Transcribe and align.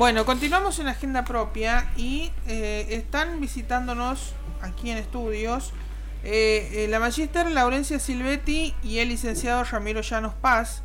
Bueno, 0.00 0.24
continuamos 0.24 0.78
en 0.78 0.88
agenda 0.88 1.26
propia 1.26 1.92
y 1.94 2.32
eh, 2.46 2.86
están 2.88 3.38
visitándonos 3.38 4.32
aquí 4.62 4.90
en 4.90 4.96
estudios 4.96 5.74
eh, 6.24 6.70
eh, 6.72 6.88
la 6.88 6.98
magíster 7.00 7.50
Laurencia 7.50 7.98
Silvetti 7.98 8.74
y 8.82 9.00
el 9.00 9.10
licenciado 9.10 9.62
Ramiro 9.62 10.00
Llanos 10.00 10.32
Paz. 10.32 10.82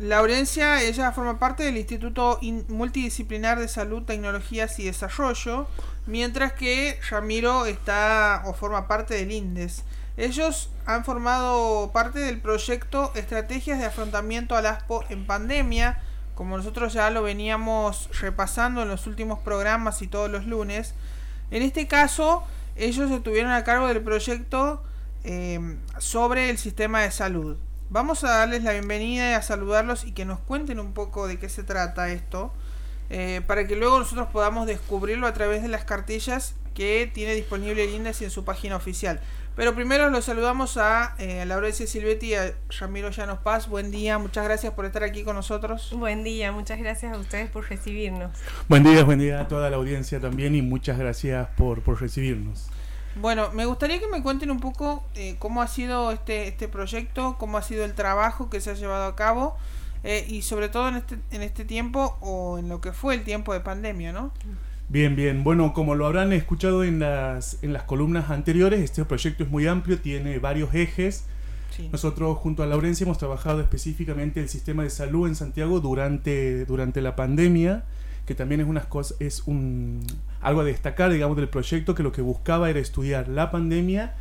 Laurencia, 0.00 0.82
ella 0.82 1.12
forma 1.12 1.38
parte 1.38 1.62
del 1.62 1.76
Instituto 1.76 2.40
Multidisciplinar 2.66 3.60
de 3.60 3.68
Salud, 3.68 4.02
Tecnologías 4.02 4.76
y 4.80 4.86
Desarrollo, 4.86 5.68
mientras 6.06 6.54
que 6.54 6.98
Ramiro 7.08 7.66
está 7.66 8.42
o 8.46 8.52
forma 8.52 8.88
parte 8.88 9.14
del 9.14 9.30
INDES. 9.30 9.84
Ellos 10.16 10.70
han 10.86 11.04
formado 11.04 11.92
parte 11.92 12.18
del 12.18 12.40
proyecto 12.40 13.12
Estrategias 13.14 13.78
de 13.78 13.84
Afrontamiento 13.84 14.56
al 14.56 14.66
ASPO 14.66 15.04
en 15.08 15.24
Pandemia, 15.24 16.00
como 16.34 16.56
nosotros 16.56 16.92
ya 16.92 17.10
lo 17.10 17.22
veníamos 17.22 18.08
repasando 18.20 18.82
en 18.82 18.88
los 18.88 19.06
últimos 19.06 19.38
programas 19.38 20.02
y 20.02 20.06
todos 20.06 20.30
los 20.30 20.46
lunes. 20.46 20.94
En 21.50 21.62
este 21.62 21.86
caso, 21.86 22.42
ellos 22.76 23.10
estuvieron 23.10 23.52
a 23.52 23.64
cargo 23.64 23.86
del 23.86 24.02
proyecto 24.02 24.82
eh, 25.22 25.78
sobre 25.98 26.50
el 26.50 26.58
sistema 26.58 27.02
de 27.02 27.10
salud. 27.10 27.56
Vamos 27.90 28.24
a 28.24 28.30
darles 28.30 28.64
la 28.64 28.72
bienvenida 28.72 29.30
y 29.30 29.34
a 29.34 29.42
saludarlos 29.42 30.04
y 30.04 30.12
que 30.12 30.24
nos 30.24 30.40
cuenten 30.40 30.80
un 30.80 30.92
poco 30.92 31.28
de 31.28 31.38
qué 31.38 31.48
se 31.48 31.62
trata 31.62 32.08
esto, 32.08 32.52
eh, 33.10 33.42
para 33.46 33.66
que 33.66 33.76
luego 33.76 33.98
nosotros 33.98 34.28
podamos 34.32 34.66
descubrirlo 34.66 35.26
a 35.26 35.34
través 35.34 35.62
de 35.62 35.68
las 35.68 35.84
cartillas 35.84 36.54
que 36.74 37.08
tiene 37.12 37.34
disponible 37.34 37.84
el 37.84 38.06
en 38.06 38.30
su 38.30 38.44
página 38.44 38.76
oficial. 38.76 39.20
Pero 39.56 39.72
primero 39.74 40.10
los 40.10 40.24
saludamos 40.24 40.76
a, 40.78 41.14
eh, 41.18 41.44
Laurencia 41.46 41.86
Silvetti 41.86 42.26
y 42.26 42.34
a 42.34 42.54
Ramiro 42.80 43.10
Llanos 43.10 43.38
Paz. 43.38 43.68
Buen 43.68 43.92
día, 43.92 44.18
muchas 44.18 44.44
gracias 44.44 44.72
por 44.72 44.84
estar 44.84 45.04
aquí 45.04 45.22
con 45.22 45.36
nosotros. 45.36 45.92
Buen 45.96 46.24
día, 46.24 46.50
muchas 46.50 46.80
gracias 46.80 47.12
a 47.12 47.18
ustedes 47.18 47.50
por 47.50 47.68
recibirnos. 47.70 48.32
Buen 48.68 48.82
día, 48.82 49.04
buen 49.04 49.20
día 49.20 49.40
a 49.40 49.46
toda 49.46 49.70
la 49.70 49.76
audiencia 49.76 50.18
también 50.18 50.56
y 50.56 50.62
muchas 50.62 50.98
gracias 50.98 51.46
por, 51.56 51.82
por 51.82 52.00
recibirnos. 52.00 52.68
Bueno, 53.14 53.52
me 53.52 53.64
gustaría 53.64 54.00
que 54.00 54.08
me 54.08 54.24
cuenten 54.24 54.50
un 54.50 54.58
poco 54.58 55.04
eh, 55.14 55.36
cómo 55.38 55.62
ha 55.62 55.68
sido 55.68 56.10
este, 56.10 56.48
este 56.48 56.66
proyecto, 56.66 57.36
cómo 57.38 57.56
ha 57.56 57.62
sido 57.62 57.84
el 57.84 57.94
trabajo 57.94 58.50
que 58.50 58.60
se 58.60 58.70
ha 58.70 58.74
llevado 58.74 59.04
a 59.04 59.14
cabo 59.14 59.56
eh, 60.02 60.26
y 60.28 60.42
sobre 60.42 60.68
todo 60.68 60.88
en 60.88 60.96
este, 60.96 61.18
en 61.30 61.42
este 61.42 61.64
tiempo 61.64 62.18
o 62.20 62.58
en 62.58 62.68
lo 62.68 62.80
que 62.80 62.92
fue 62.92 63.14
el 63.14 63.22
tiempo 63.22 63.52
de 63.52 63.60
pandemia, 63.60 64.12
¿no? 64.12 64.32
Bien, 64.94 65.16
bien. 65.16 65.42
Bueno, 65.42 65.72
como 65.72 65.96
lo 65.96 66.06
habrán 66.06 66.32
escuchado 66.32 66.84
en 66.84 67.00
las, 67.00 67.58
en 67.62 67.72
las 67.72 67.82
columnas 67.82 68.30
anteriores, 68.30 68.78
este 68.78 69.04
proyecto 69.04 69.42
es 69.42 69.50
muy 69.50 69.66
amplio, 69.66 69.98
tiene 69.98 70.38
varios 70.38 70.72
ejes. 70.72 71.24
Nosotros 71.90 72.38
junto 72.38 72.62
a 72.62 72.66
Laurencia 72.66 73.02
hemos 73.02 73.18
trabajado 73.18 73.60
específicamente 73.60 74.38
el 74.38 74.48
sistema 74.48 74.84
de 74.84 74.90
salud 74.90 75.26
en 75.26 75.34
Santiago 75.34 75.80
durante, 75.80 76.64
durante 76.66 77.02
la 77.02 77.16
pandemia 77.16 77.82
que 78.24 78.36
también 78.36 78.60
es, 78.60 78.68
unas 78.68 78.86
cosas, 78.86 79.20
es 79.20 79.42
un, 79.46 80.00
algo 80.40 80.60
a 80.60 80.64
destacar, 80.64 81.12
digamos, 81.12 81.36
del 81.36 81.48
proyecto, 81.48 81.96
que 81.96 82.04
lo 82.04 82.12
que 82.12 82.22
buscaba 82.22 82.70
era 82.70 82.78
estudiar 82.78 83.26
la 83.26 83.50
pandemia 83.50 84.14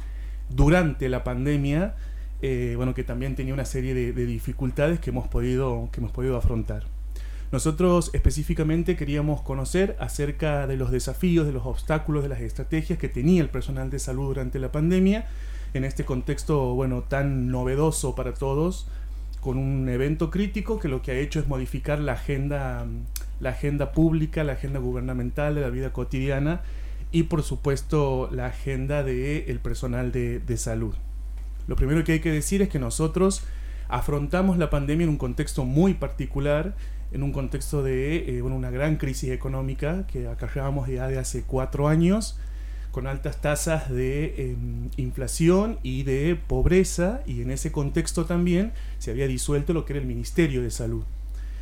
durante 0.49 1.07
la 1.07 1.23
pandemia, 1.23 1.93
eh, 2.41 2.73
bueno, 2.77 2.95
que 2.95 3.03
también 3.03 3.35
tenía 3.35 3.53
una 3.53 3.65
serie 3.65 3.93
de, 3.93 4.25
dificultades 4.25 4.99
que 4.99 5.11
hemos, 5.11 5.27
podido, 5.27 5.89
que 5.91 5.99
hemos 5.99 6.11
podido 6.11 6.35
afrontar. 6.35 6.83
Nosotros 7.53 8.09
específicamente 8.13 8.97
queríamos 8.97 9.41
conocer 9.41 9.95
acerca 9.99 10.65
de 10.65 10.75
los 10.75 10.89
desafíos, 10.89 11.45
de 11.45 11.53
los 11.53 11.65
obstáculos, 11.65 12.23
de 12.23 12.29
las 12.29 12.41
estrategias 12.41 12.97
que 12.97 13.09
tenía 13.09 13.41
el 13.41 13.49
personal 13.49 13.91
de 13.91 13.99
salud 13.99 14.25
durante 14.25 14.57
la 14.57 14.71
pandemia, 14.71 15.27
en 15.75 15.85
este 15.85 16.03
contexto, 16.03 16.73
bueno, 16.73 17.03
tan 17.03 17.51
novedoso 17.51 18.15
para 18.15 18.33
todos, 18.33 18.87
con 19.39 19.59
un 19.59 19.87
evento 19.87 20.31
crítico 20.31 20.79
que 20.79 20.87
lo 20.87 21.03
que 21.03 21.11
ha 21.11 21.15
hecho 21.15 21.39
es 21.39 21.47
modificar 21.47 21.99
la 21.99 22.13
agenda 22.13 22.87
la 23.39 23.51
agenda 23.51 23.91
pública, 23.91 24.43
la 24.43 24.53
agenda 24.53 24.79
gubernamental 24.79 25.53
de 25.53 25.61
la 25.61 25.69
vida 25.69 25.93
cotidiana 25.93 26.61
y 27.11 27.23
por 27.23 27.43
supuesto 27.43 28.29
la 28.31 28.47
agenda 28.47 29.03
del 29.03 29.43
el 29.47 29.59
personal 29.59 30.11
de, 30.11 30.57
salud. 30.57 30.95
Lo 31.67 31.75
primero 31.75 32.03
que 32.03 32.13
hay 32.13 32.19
que 32.19 32.31
decir 32.31 32.63
es 32.63 32.69
que 32.69 32.79
nosotros 32.79 33.43
afrontamos 33.89 34.57
la 34.57 34.71
pandemia 34.71 35.03
en 35.03 35.11
un 35.11 35.17
contexto 35.17 35.65
muy 35.65 35.93
particular, 35.93 36.75
en 37.13 37.23
un 37.23 37.31
contexto 37.31 37.83
de 37.83 38.37
eh, 38.37 38.41
una 38.41 38.71
gran 38.71 38.97
crisis 38.97 39.29
económica 39.29 40.05
que 40.07 40.27
acarreábamos 40.27 40.89
ya 40.89 41.07
de 41.07 41.19
hace 41.19 41.43
cuatro 41.43 41.87
años, 41.87 42.37
con 42.91 43.07
altas 43.07 43.41
tasas 43.41 43.89
de 43.89 44.51
em, 44.51 44.89
inflación 44.97 45.79
y 45.83 46.03
de 46.03 46.35
pobreza, 46.35 47.21
y 47.25 47.41
en 47.41 47.51
ese 47.51 47.71
contexto 47.71 48.25
también 48.25 48.73
se 48.99 49.11
había 49.11 49.27
disuelto 49.27 49.73
lo 49.73 49.85
que 49.85 49.93
era 49.93 50.01
el 50.01 50.07
Ministerio 50.07 50.61
de 50.61 50.71
Salud. 50.71 51.03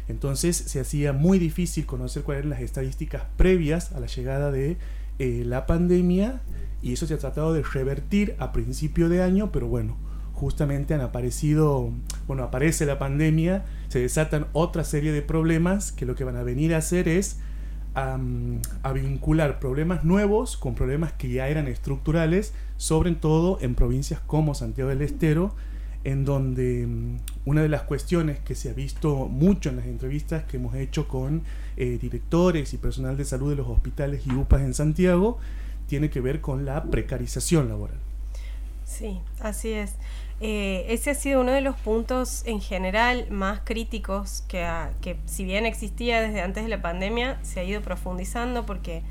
Entonces 0.08 0.58
se 0.58 0.80
hacía 0.80 1.14
muy 1.14 1.38
difícil 1.38 1.86
conocer 1.86 2.24
cuáles 2.24 2.40
eran 2.40 2.50
las 2.50 2.62
estadísticas 2.62 3.24
previas 3.38 3.92
a 3.92 4.00
la 4.00 4.08
llegada 4.08 4.52
de 4.52 4.78
eh, 5.20 5.44
la 5.46 5.66
pandemia 5.68 6.42
y 6.82 6.94
eso 6.94 7.06
se 7.06 7.14
ha 7.14 7.18
tratado 7.18 7.54
de 7.54 7.62
revertir 7.62 8.36
a 8.40 8.52
principio 8.52 9.08
de 9.08 9.22
año, 9.22 9.52
pero 9.52 9.68
bueno, 9.68 9.98
justamente 10.42 10.96
han 10.96 11.02
aparecido, 11.02 11.92
bueno, 12.26 12.42
aparece 12.42 12.88
la 12.88 12.98
pandemia, 12.98 13.64
se 13.90 14.00
desatan 14.00 14.48
otra 14.54 14.84
serie 14.84 15.12
de 15.12 15.22
problemas 15.22 15.92
que 15.92 16.08
lo 16.08 16.16
que 16.16 16.24
van 16.24 16.36
a 16.36 16.42
venir 16.42 16.74
a 16.74 16.80
hacer 16.80 17.08
es 17.08 17.40
a 17.94 18.18
vincular 18.94 19.60
problemas 19.60 20.04
nuevos 20.04 20.58
con 20.58 20.74
problemas 20.74 21.12
que 21.14 21.30
ya 21.30 21.48
eran 21.48 21.68
estructurales, 21.68 22.54
sobre 22.78 23.12
todo 23.12 23.60
en 23.62 23.76
provincias 23.76 24.20
como 24.22 24.56
Santiago 24.56 24.90
del 24.90 25.04
Estero, 25.04 25.54
en 26.04 26.26
donde 26.26 26.88
mm, 26.88 27.18
una 27.46 27.62
de 27.62 27.70
las 27.70 27.84
cuestiones 27.84 28.40
que 28.40 28.56
se 28.56 28.72
ha 28.72 28.74
visto 28.74 29.28
mucho 29.28 29.70
en 29.70 29.76
las 29.76 29.86
entrevistas 29.86 30.46
que 30.46 30.58
hemos 30.58 30.74
hecho 30.74 31.08
con 31.08 31.44
eh, 31.78 32.00
directores 32.02 32.74
y 32.74 32.78
personal 32.78 33.16
de 33.16 33.26
salud 33.26 33.52
de 33.52 33.58
los 33.58 33.68
hospitales 33.68 34.26
y 34.26 34.32
UPAs 34.32 34.62
en 34.62 34.74
Santiago 34.74 35.38
tiene 35.86 36.10
que 36.10 36.20
ver 36.20 36.42
con 36.42 36.66
la 36.66 36.86
precarización 36.86 37.68
laboral. 37.70 38.11
Sí, 38.92 39.22
así 39.40 39.72
es. 39.72 39.96
Eh, 40.42 40.86
ese 40.90 41.12
ha 41.12 41.16
sido 41.16 41.40
uno 41.40 41.54
de 41.54 41.62
los 41.62 41.78
puntos 41.78 42.44
en 42.46 42.60
general 42.60 43.28
más 43.30 43.62
críticos 43.64 44.44
que, 44.50 44.68
que 45.00 45.18
si 45.26 45.46
bien 45.46 45.66
existía 45.66 46.20
desde 46.20 46.42
antes 46.42 46.64
de 46.64 46.70
la 46.70 46.82
pandemia, 46.82 47.40
se 47.42 47.62
ha 47.62 47.64
ido 47.64 47.82
profundizando 47.82 48.66
porque 48.66 49.02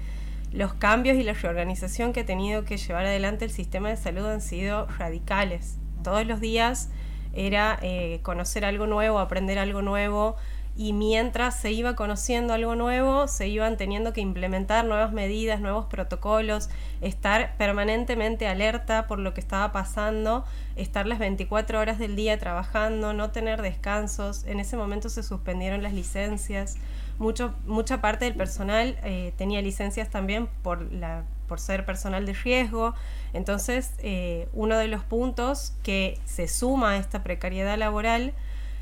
los 0.53 0.75
cambios 0.75 1.17
y 1.17 1.23
la 1.23 1.33
reorganización 1.33 2.13
que 2.13 2.21
ha 2.21 2.27
tenido 2.27 2.65
que 2.65 2.77
llevar 2.77 3.07
adelante 3.07 3.47
el 3.47 3.53
sistema 3.53 3.89
de 3.89 3.97
salud 3.97 4.27
han 4.27 4.43
sido 4.43 4.87
radicales 4.99 5.79
todos 6.03 6.27
los 6.27 6.41
días 6.41 6.91
era 7.33 7.79
eh, 7.83 8.21
conocer 8.23 8.65
algo 8.65 8.87
nuevo, 8.87 9.19
aprender 9.19 9.59
algo 9.59 9.83
nuevo 9.83 10.37
y 10.81 10.95
mientras 10.95 11.57
se 11.57 11.73
iba 11.73 11.95
conociendo 11.95 12.55
algo 12.55 12.75
nuevo, 12.75 13.29
se 13.29 13.47
iban 13.49 13.77
teniendo 13.77 14.15
que 14.15 14.23
implementar 14.23 14.87
nuevas 14.87 15.13
medidas, 15.13 15.61
nuevos 15.61 15.85
protocolos, 15.85 16.71
estar 17.03 17.55
permanentemente 17.59 18.49
alerta 18.49 19.07
por 19.07 19.19
lo 19.19 19.35
que 19.35 19.43
estaba 19.43 19.73
pasando, 19.73 20.43
estar 20.77 21.07
las 21.07 21.19
24 21.19 21.79
horas 21.79 21.99
del 21.99 22.17
día 22.17 22.39
trabajando, 22.39 23.13
no 23.13 23.31
tener 23.31 23.61
descansos. 23.61 24.45
En 24.47 24.59
ese 24.59 24.79
momento 24.79 25.11
se 25.11 25.23
suspendieron 25.23 25.83
las 25.83 25.93
licencias. 25.93 26.79
Mucho, 27.19 27.53
mucha 27.67 28.01
parte 28.01 28.25
del 28.25 28.35
personal 28.35 28.99
eh, 29.05 29.35
tenía 29.37 29.61
licencias 29.61 30.09
también 30.09 30.49
por 30.63 30.91
la 30.91 31.25
por 31.47 31.61
ser 31.61 31.85
personal 31.85 32.25
de 32.27 32.33
riesgo. 32.33 32.95
Entonces, 33.33 33.93
eh, 33.99 34.49
uno 34.55 34.79
de 34.79 34.87
los 34.87 35.03
puntos 35.03 35.75
que 35.83 36.17
se 36.25 36.47
suma 36.47 36.93
a 36.93 36.97
esta 36.97 37.25
precariedad 37.25 37.77
laboral 37.77 38.33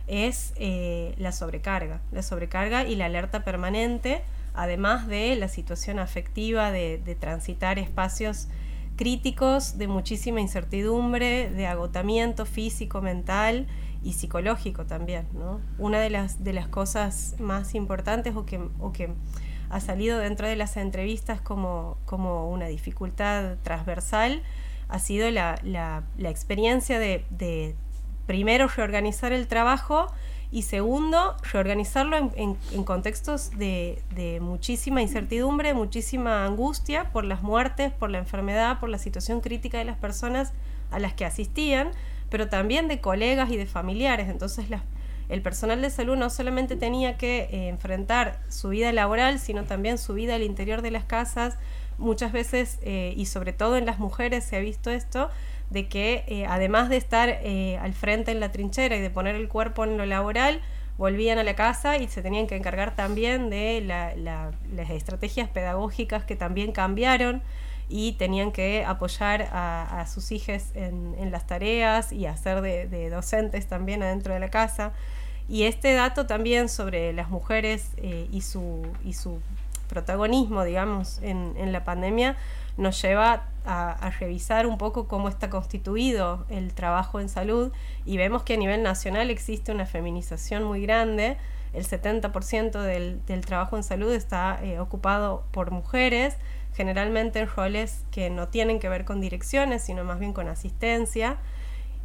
es 0.08 0.52
eh, 0.56 1.14
la 1.18 1.32
sobrecarga, 1.32 2.00
la 2.12 2.22
sobrecarga 2.22 2.84
y 2.84 2.96
la 2.96 3.06
alerta 3.06 3.44
permanente, 3.44 4.22
además 4.54 5.06
de 5.06 5.36
la 5.36 5.48
situación 5.48 5.98
afectiva 5.98 6.72
de, 6.72 7.16
transitar 7.20 7.78
espacios 7.78 8.48
críticos 8.96 9.78
de 9.78 9.86
muchísima 9.86 10.40
incertidumbre, 10.40 11.50
de 11.50 11.66
agotamiento 11.66 12.46
físico, 12.46 13.00
mental 13.00 13.66
y 14.02 14.14
psicológico 14.14 14.86
también. 14.86 15.26
Una 15.78 16.00
de 16.00 16.10
las, 16.10 16.42
de 16.42 16.52
las 16.52 16.66
cosas 16.66 17.36
más 17.38 17.74
importantes 17.74 18.34
o 18.34 18.44
que, 18.46 18.60
o 18.80 18.92
que 18.92 19.10
ha 19.70 19.80
salido 19.80 20.18
dentro 20.18 20.48
de 20.48 20.56
las 20.56 20.76
entrevistas 20.76 21.40
como, 21.40 21.98
como 22.06 22.50
una 22.50 22.66
dificultad 22.66 23.56
transversal, 23.62 24.42
ha 24.88 24.98
sido 24.98 25.30
la, 25.30 25.60
la, 25.62 26.30
experiencia 26.30 26.98
de, 26.98 27.76
primero 28.28 28.68
reorganizar 28.68 29.32
el 29.32 29.48
trabajo 29.48 30.12
y 30.52 30.62
segundo, 30.62 31.34
reorganizarlo 31.50 32.18
en, 32.18 32.58
en, 32.72 32.84
contextos 32.84 33.50
de, 33.56 34.38
muchísima 34.42 35.00
incertidumbre, 35.00 35.72
muchísima 35.72 36.44
angustia 36.44 37.10
por 37.10 37.24
las 37.24 37.42
muertes, 37.42 37.90
por 37.90 38.10
la 38.10 38.18
enfermedad, 38.18 38.80
por 38.80 38.90
la 38.90 38.98
situación 38.98 39.40
crítica 39.40 39.78
de 39.78 39.86
las 39.86 39.96
personas 39.96 40.52
a 40.90 40.98
las 40.98 41.14
que 41.14 41.24
asistían, 41.24 41.90
pero 42.28 42.50
también 42.50 42.86
de 42.86 43.00
colegas 43.00 43.50
y 43.50 43.56
de 43.56 43.64
familiares. 43.64 44.28
Entonces 44.28 44.66
el 45.30 45.40
personal 45.40 45.80
de 45.80 45.88
salud 45.88 46.16
no 46.18 46.28
solamente 46.28 46.76
tenía 46.76 47.16
que 47.16 47.48
eh, 47.50 47.68
enfrentar 47.68 48.40
su 48.50 48.68
vida 48.68 48.92
laboral, 48.92 49.38
sino 49.38 49.64
también 49.64 49.96
su 49.96 50.12
vida 50.12 50.34
al 50.34 50.42
interior 50.42 50.82
de 50.82 50.90
las 50.90 51.04
casas. 51.04 51.56
Muchas 51.96 52.32
veces, 52.32 52.78
eh, 52.82 53.14
y 53.16 53.24
sobre 53.24 53.54
todo 53.54 53.78
en 53.78 53.86
las 53.86 53.98
mujeres 53.98 54.44
se 54.44 54.56
ha 54.56 54.60
visto 54.60 54.90
esto, 54.90 55.30
de 55.70 55.88
que 55.88 56.24
eh, 56.26 56.46
además 56.46 56.88
de 56.88 56.96
estar 56.96 57.28
al 57.28 57.92
frente 57.94 58.30
en 58.30 58.40
la 58.40 58.50
trinchera 58.52 58.96
y 58.96 59.00
de 59.00 59.10
poner 59.10 59.36
el 59.36 59.48
cuerpo 59.48 59.84
en 59.84 59.96
lo 59.96 60.06
laboral, 60.06 60.60
volvían 60.98 61.38
a 61.38 61.44
la 61.44 61.54
casa 61.54 61.96
y 61.96 62.08
se 62.08 62.22
tenían 62.22 62.46
que 62.46 62.56
encargar 62.56 62.96
también 62.96 63.50
de 63.50 63.80
las 63.82 64.90
estrategias 64.90 65.48
pedagógicas 65.48 66.24
que 66.24 66.36
también 66.36 66.72
cambiaron 66.72 67.42
y 67.88 68.12
tenían 68.12 68.52
que 68.52 68.84
apoyar 68.84 69.48
a, 69.52 70.04
sus 70.12 70.30
hijos 70.32 70.64
en, 70.74 71.30
las 71.30 71.46
tareas 71.46 72.12
y 72.12 72.26
hacer 72.26 72.60
de, 72.60 73.10
docentes 73.10 73.66
también 73.66 74.02
adentro 74.02 74.34
de 74.34 74.40
la 74.40 74.50
casa. 74.50 74.92
Y 75.48 75.62
este 75.62 75.94
dato 75.94 76.26
también 76.26 76.68
sobre 76.68 77.14
las 77.14 77.30
mujeres 77.30 77.92
eh, 77.96 78.28
y, 78.30 78.42
su, 78.42 78.82
y 79.02 79.14
su 79.14 79.40
protagonismo, 79.88 80.62
digamos, 80.64 81.20
en, 81.22 81.54
en 81.56 81.72
la 81.72 81.84
pandemia, 81.84 82.36
nos 82.78 83.02
lleva 83.02 83.48
a, 83.66 84.10
revisar 84.18 84.66
un 84.66 84.78
poco 84.78 85.08
cómo 85.08 85.28
está 85.28 85.50
constituido 85.50 86.46
el 86.48 86.72
trabajo 86.72 87.20
en 87.20 87.28
salud 87.28 87.70
y 88.06 88.16
vemos 88.16 88.42
que 88.42 88.54
a 88.54 88.56
nivel 88.56 88.82
nacional 88.82 89.30
existe 89.30 89.72
una 89.72 89.84
feminización 89.84 90.64
muy 90.64 90.80
grande. 90.80 91.36
El 91.74 91.84
70% 91.84 92.80
del, 92.80 93.20
del, 93.26 93.44
trabajo 93.44 93.76
en 93.76 93.82
salud 93.82 94.10
está 94.10 94.58
eh, 94.62 94.80
ocupado 94.80 95.44
por 95.50 95.70
mujeres, 95.70 96.38
generalmente 96.74 97.40
en 97.40 97.48
roles 97.48 98.04
que 98.10 98.30
no 98.30 98.48
tienen 98.48 98.78
que 98.78 98.88
ver 98.88 99.04
con 99.04 99.20
direcciones, 99.20 99.82
sino 99.82 100.02
más 100.04 100.18
bien 100.18 100.32
con 100.32 100.48
asistencia. 100.48 101.36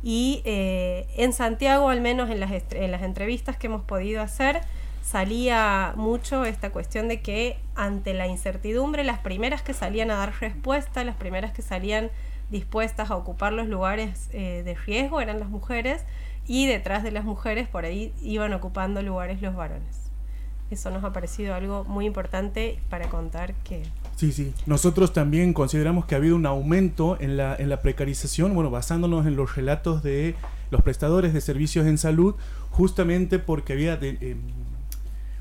Y 0.03 0.41
eh, 0.43 1.07
en 1.15 1.31
Santiago, 1.31 1.87
al 1.87 2.01
menos 2.01 2.29
en 2.29 2.41
las, 2.41 2.51
en 2.51 2.91
las 2.91 3.03
entrevistas 3.03 3.55
que 3.55 3.67
hemos 3.67 3.83
podido 3.83 4.21
hacer, 4.21 4.59
salía 5.03 5.93
mucho 5.95 6.45
esta 6.45 6.71
cuestión 6.71 7.07
de 7.07 7.21
que 7.21 7.57
ante 7.75 8.13
la 8.13 8.25
incertidumbre, 8.25 9.03
las 9.03 9.19
primeras 9.19 9.61
que 9.61 9.73
salían 9.73 10.09
a 10.09 10.15
dar 10.15 10.33
respuesta, 10.39 11.03
las 11.03 11.17
primeras 11.17 11.51
que 11.51 11.61
salían 11.61 12.09
dispuestas 12.49 13.11
a 13.11 13.15
ocupar 13.15 13.53
los 13.53 13.67
lugares 13.67 14.29
eh, 14.31 14.63
de 14.63 14.75
riesgo 14.75 15.21
eran 15.21 15.39
las 15.39 15.49
mujeres 15.49 16.03
y 16.47 16.67
detrás 16.67 17.03
de 17.03 17.11
las 17.11 17.25
mujeres 17.25 17.67
por 17.67 17.85
ahí 17.85 18.13
iban 18.21 18.53
ocupando 18.53 19.01
lugares 19.01 19.41
los 19.41 19.55
varones. 19.55 20.03
Eso 20.71 20.89
nos 20.89 21.03
ha 21.03 21.13
parecido 21.13 21.53
algo 21.53 21.83
muy 21.83 22.05
importante 22.05 22.79
para 22.89 23.09
contar 23.09 23.53
que... 23.63 23.83
Sí, 24.15 24.31
sí. 24.31 24.53
Nosotros 24.65 25.13
también 25.13 25.53
consideramos 25.53 26.05
que 26.05 26.15
ha 26.15 26.17
habido 26.17 26.35
un 26.35 26.45
aumento 26.45 27.17
en 27.19 27.37
la, 27.37 27.55
en 27.55 27.69
la 27.69 27.81
precarización, 27.81 28.55
bueno, 28.55 28.71
basándonos 28.71 29.27
en 29.27 29.35
los 29.35 29.55
relatos 29.55 30.01
de 30.01 30.35
los 30.71 30.81
prestadores 30.81 31.33
de 31.33 31.41
servicios 31.41 31.85
en 31.85 31.97
salud, 31.97 32.35
justamente 32.71 33.37
porque 33.37 33.73
había... 33.73 33.97
De, 33.97 34.17
em, 34.21 34.72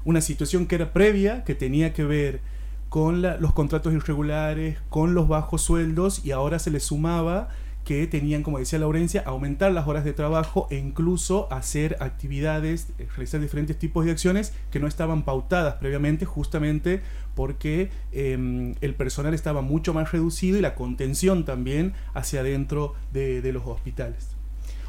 una 0.05 0.21
situación 0.21 0.67
que 0.67 0.77
era 0.77 0.93
previa, 0.93 1.45
que 1.45 1.55
tenía 1.55 1.93
que 1.93 2.05
ver 2.05 2.41
con 2.89 3.23
los 3.23 3.55
contratos 3.55 3.95
irregulares, 3.95 4.79
con 4.91 5.15
los 5.15 5.27
bajos 5.27 5.63
sueldos 5.63 6.25
y 6.25 6.33
ahora 6.33 6.59
se 6.59 6.71
le 6.71 6.79
sumaba 6.79 7.49
que 7.85 8.07
tenían, 8.07 8.43
como 8.43 8.59
decía 8.59 8.79
Laurencia, 8.79 9.23
aumentar 9.27 9.73
las 9.73 9.89
horas 9.89 10.05
de 10.05 10.13
trabajo 10.13 10.69
e 10.71 10.77
incluso 10.77 11.53
hacer 11.53 11.97
actividades, 12.01 12.89
eh, 12.99 13.09
realizar 13.17 13.41
diferentes 13.41 13.79
tipos 13.79 14.05
de 14.05 14.13
acciones 14.13 14.53
que 14.71 14.79
no 14.79 14.87
estaban 14.87 15.23
pautadas 15.23 15.77
previamente 15.77 16.25
justamente 16.25 17.01
porque 17.35 17.91
em, 18.13 18.75
el 18.81 18.95
personal 18.95 19.35
estaba 19.35 19.63
mucho 19.63 19.95
más 19.95 20.13
reducido 20.13 20.59
y 20.59 20.61
la 20.61 20.75
contención 20.75 21.45
también 21.45 21.95
hacia 22.15 22.41
adentro 22.41 22.95
de, 23.13 23.43
de 23.43 23.53
los 23.53 23.67
hospitales. 23.67 24.37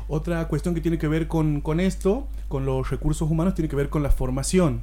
Otra 0.08 0.48
cuestión 0.50 0.76
que 0.76 0.82
tiene 0.82 0.98
que 0.98 1.08
ver 1.08 1.28
con, 1.28 1.62
con 1.62 1.80
esto, 1.80 2.28
con 2.50 2.66
los 2.66 2.90
recursos 2.92 3.32
humanos, 3.32 3.56
tiene 3.56 3.70
que 3.70 3.78
ver 3.78 3.90
con 3.90 4.04
la 4.04 4.12
formación 4.12 4.82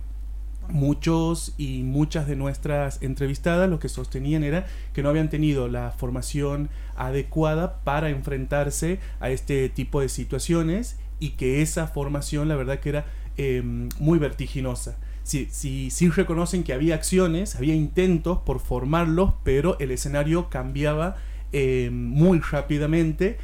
muchos 0.71 1.55
y 1.59 1.83
muchas 1.83 2.27
de 2.27 2.37
nuestras 2.37 3.03
entrevistadas 3.03 3.69
lo 3.69 3.79
que 3.79 3.89
sostenían 3.89 4.45
era 4.45 4.67
que 4.93 5.03
no 5.03 5.09
habían 5.09 5.31
tenido 5.31 5.69
la 5.69 5.91
formación 5.91 6.69
adecuada 6.97 7.81
para 7.85 8.11
enfrentarse 8.11 9.01
a 9.21 9.31
este 9.31 9.69
tipo 9.69 10.01
de 10.01 10.09
situaciones 10.09 10.99
y 11.19 11.31
que 11.31 11.63
esa 11.63 11.87
formación 11.87 12.49
la 12.49 12.57
verdad 12.57 12.81
que 12.81 12.89
era 12.89 13.07
em, 13.37 13.89
muy 13.99 14.19
vertiginosa. 14.19 14.99
Sí, 15.23 15.49
sí, 15.51 16.09
reconocen 16.09 16.65
que 16.65 16.73
había 16.73 16.95
acciones, 16.95 17.55
había 17.55 17.75
intentos 17.75 18.39
por 18.39 18.59
formarlos, 18.59 19.35
pero 19.45 19.79
el 19.79 19.91
escenario 19.93 20.49
cambiaba 20.49 21.17
em, 21.53 21.93
muy 21.93 22.41
rápidamente 22.41 23.39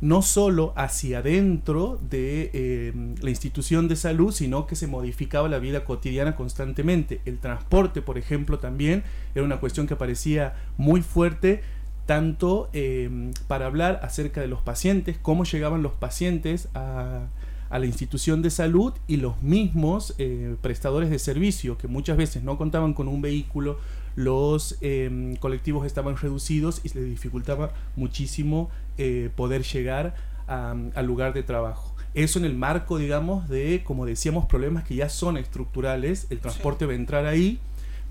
no 0.00 0.20
solo 0.22 0.72
hacia 0.76 1.18
adentro 1.18 1.98
de 2.10 2.50
eh, 2.52 2.92
la 3.20 3.30
institución 3.30 3.88
de 3.88 3.96
salud, 3.96 4.32
sino 4.32 4.66
que 4.66 4.76
se 4.76 4.86
modificaba 4.86 5.48
la 5.48 5.58
vida 5.58 5.84
cotidiana 5.84 6.36
constantemente. 6.36 7.20
El 7.24 7.38
transporte, 7.38 8.02
por 8.02 8.18
ejemplo, 8.18 8.58
también 8.58 9.04
era 9.34 9.44
una 9.44 9.58
cuestión 9.58 9.86
que 9.86 9.94
aparecía 9.94 10.54
muy 10.76 11.00
fuerte, 11.00 11.62
tanto 12.04 12.68
eh, 12.72 13.32
para 13.48 13.66
hablar 13.66 14.00
acerca 14.02 14.40
de 14.40 14.48
los 14.48 14.60
pacientes, 14.60 15.18
cómo 15.20 15.44
llegaban 15.44 15.82
los 15.82 15.92
pacientes 15.92 16.68
a, 16.74 17.26
la 17.68 17.84
institución 17.84 18.42
de 18.42 18.50
salud 18.50 18.94
y 19.06 19.16
los 19.16 19.42
mismos 19.42 20.14
eh, 20.18 20.54
prestadores 20.62 21.10
de 21.10 21.18
servicio, 21.18 21.76
que 21.76 21.88
muchas 21.88 22.16
veces 22.16 22.42
no 22.42 22.56
contaban 22.56 22.94
con 22.94 23.08
un 23.08 23.20
vehículo, 23.20 23.78
los 24.16 24.78
em, 24.80 25.36
colectivos 25.36 25.86
estaban 25.86 26.16
reducidos 26.16 26.80
y 26.82 26.88
se 26.88 27.00
les 27.00 27.08
dificultaba 27.10 27.72
muchísimo 27.94 28.70
eh, 28.98 29.30
poder 29.36 29.62
llegar 29.62 30.14
al 30.48 31.06
lugar 31.06 31.32
de 31.34 31.42
trabajo. 31.42 31.96
Eso 32.14 32.38
en 32.38 32.44
el 32.44 32.54
marco, 32.54 32.98
digamos, 32.98 33.48
de, 33.48 33.82
como 33.84 34.06
decíamos, 34.06 34.46
problemas 34.46 34.84
que 34.84 34.94
ya 34.94 35.08
son 35.08 35.36
estructurales, 35.36 36.28
el 36.30 36.38
transporte 36.38 36.86
va 36.86 36.92
a 36.92 36.94
entrar 36.96 37.26
ahí, 37.26 37.58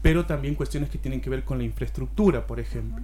pero 0.02 0.26
también 0.26 0.54
cuestiones 0.54 0.90
que 0.90 0.98
tienen 0.98 1.22
que 1.22 1.30
ver 1.30 1.46
con 1.46 1.58
la 1.58 1.64
infraestructura, 1.64 2.46
por 2.46 2.60
ejemplo. 2.60 3.04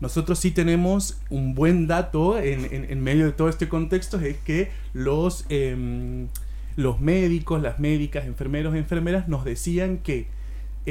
Nosotros 0.00 0.38
sí 0.38 0.52
tenemos 0.52 1.20
un 1.28 1.56
buen 1.56 1.88
dato 1.88 2.38
en, 2.38 3.02
medio 3.02 3.26
de 3.26 3.32
todo 3.32 3.48
este 3.48 3.68
contexto, 3.68 4.20
es 4.20 4.38
que 4.38 4.70
los, 4.92 5.44
em, 5.48 6.28
los 6.76 7.00
médicos, 7.00 7.60
las 7.60 7.80
médicas, 7.80 8.24
enfermeros, 8.24 8.76
enfermeras 8.76 9.28
nos 9.28 9.44
decían 9.44 9.98
que 9.98 10.28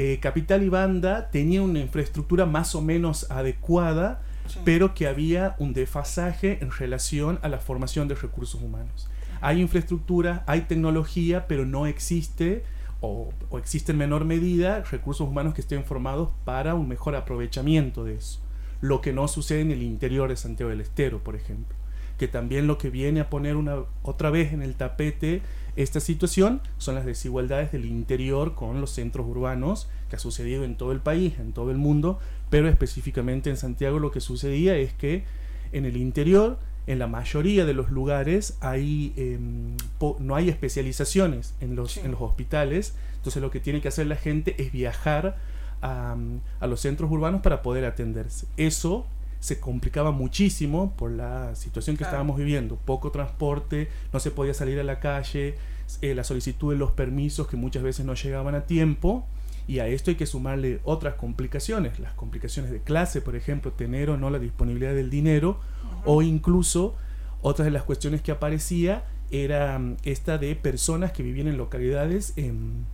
eh, 0.00 0.20
Capital 0.20 0.62
y 0.62 0.68
Banda 0.68 1.28
tenía 1.32 1.60
una 1.60 1.80
infraestructura 1.80 2.46
más 2.46 2.76
o 2.76 2.80
menos 2.80 3.28
adecuada, 3.32 4.22
pero 4.64 4.94
que 4.94 5.08
había 5.08 5.56
un 5.58 5.72
desfasaje 5.72 6.60
en 6.62 6.70
relación 6.70 7.40
a 7.42 7.48
la 7.48 7.58
formación 7.58 8.06
de 8.06 8.14
recursos 8.14 8.62
humanos. 8.62 9.10
Hay 9.40 9.60
infraestructura, 9.60 10.44
hay 10.46 10.60
tecnología, 10.62 11.48
pero 11.48 11.66
no 11.66 11.88
existe 11.88 12.62
o, 13.00 13.30
existe 13.58 13.90
en 13.90 13.98
menor 13.98 14.24
medida 14.24 14.84
recursos 14.88 15.26
humanos 15.26 15.52
que 15.52 15.62
estén 15.62 15.82
formados 15.82 16.28
para 16.44 16.76
un 16.76 16.86
mejor 16.86 17.16
aprovechamiento 17.16 18.04
de 18.04 18.14
eso. 18.14 18.38
Lo 18.80 19.00
que 19.00 19.12
no 19.12 19.26
sucede 19.26 19.62
en 19.62 19.72
el 19.72 19.82
interior 19.82 20.28
de 20.28 20.36
Santiago 20.36 20.70
del 20.70 20.80
Estero, 20.80 21.24
por 21.24 21.34
ejemplo. 21.34 21.76
Que 22.18 22.28
también 22.28 22.68
lo 22.68 22.78
que 22.78 22.90
viene 22.90 23.18
a 23.18 23.30
poner 23.30 23.56
una, 23.56 23.78
otra 24.04 24.30
vez 24.30 24.52
en 24.52 24.62
el 24.62 24.76
tapete 24.76 25.42
esta 25.78 26.00
situación 26.00 26.60
son 26.78 26.96
las 26.96 27.06
desigualdades 27.06 27.70
del 27.70 27.84
interior 27.84 28.56
con 28.56 28.80
los 28.80 28.90
centros 28.90 29.28
urbanos, 29.28 29.88
que 30.10 30.16
ha 30.16 30.18
sucedido 30.18 30.64
en 30.64 30.76
todo 30.76 30.90
el 30.90 30.98
país, 30.98 31.38
en 31.38 31.52
todo 31.52 31.70
el 31.70 31.78
mundo, 31.78 32.18
pero 32.50 32.68
específicamente 32.68 33.48
en 33.48 33.56
Santiago 33.56 34.00
lo 34.00 34.10
que 34.10 34.20
sucedía 34.20 34.76
es 34.76 34.92
que 34.92 35.22
en 35.70 35.84
el 35.84 35.96
interior, 35.96 36.58
en 36.88 36.98
la 36.98 37.06
mayoría 37.06 37.64
de 37.64 37.74
los 37.74 37.92
lugares, 37.92 38.58
hay, 38.60 39.12
em, 39.16 39.76
no 40.18 40.34
hay 40.34 40.48
especializaciones 40.48 41.54
en 41.60 41.76
los, 41.76 41.96
en 41.98 42.10
los 42.10 42.22
hospitales, 42.22 42.96
entonces 43.14 43.40
lo 43.40 43.52
que 43.52 43.60
tiene 43.60 43.80
que 43.80 43.86
hacer 43.86 44.08
la 44.08 44.16
gente 44.16 44.60
es 44.60 44.72
viajar 44.72 45.36
a, 45.80 46.16
a 46.58 46.66
los 46.66 46.80
centros 46.80 47.08
urbanos 47.08 47.40
para 47.40 47.62
poder 47.62 47.84
atenderse. 47.84 48.48
Eso 48.56 49.06
se 49.40 49.60
complicaba 49.60 50.10
muchísimo 50.10 50.94
por 50.96 51.10
la 51.10 51.54
situación 51.54 51.96
que 51.96 52.04
estábamos 52.04 52.36
viviendo. 52.36 52.76
Poco 52.76 53.10
transporte, 53.10 53.88
no 54.12 54.20
se 54.20 54.30
podía 54.30 54.54
salir 54.54 54.80
a 54.80 54.84
la 54.84 54.98
calle, 55.00 55.54
eh, 56.02 56.14
la 56.14 56.24
solicitud 56.24 56.72
de 56.72 56.78
los 56.78 56.92
permisos 56.92 57.46
que 57.46 57.56
muchas 57.56 57.82
veces 57.82 58.04
no 58.04 58.14
llegaban 58.14 58.54
a 58.54 58.62
tiempo. 58.62 59.26
Y 59.66 59.80
a 59.80 59.86
esto 59.86 60.10
hay 60.10 60.16
que 60.16 60.26
sumarle 60.26 60.80
otras 60.82 61.14
complicaciones, 61.14 61.98
las 61.98 62.14
complicaciones 62.14 62.70
de 62.70 62.80
clase, 62.80 63.20
por 63.20 63.36
ejemplo, 63.36 63.72
tener 63.72 64.08
o 64.08 64.16
no 64.16 64.30
la 64.30 64.38
disponibilidad 64.38 64.94
del 64.94 65.10
dinero, 65.10 65.60
o 66.06 66.22
incluso 66.22 66.96
otras 67.42 67.66
de 67.66 67.70
las 67.70 67.82
cuestiones 67.82 68.22
que 68.22 68.32
aparecía 68.32 69.04
era 69.30 69.78
mm, 69.78 69.96
esta 70.04 70.38
de 70.38 70.56
personas 70.56 71.12
que 71.12 71.22
vivían 71.22 71.48
en 71.48 71.58
localidades 71.58 72.32
en, 72.36 72.86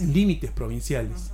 límites 0.00 0.50
provinciales. 0.50 1.32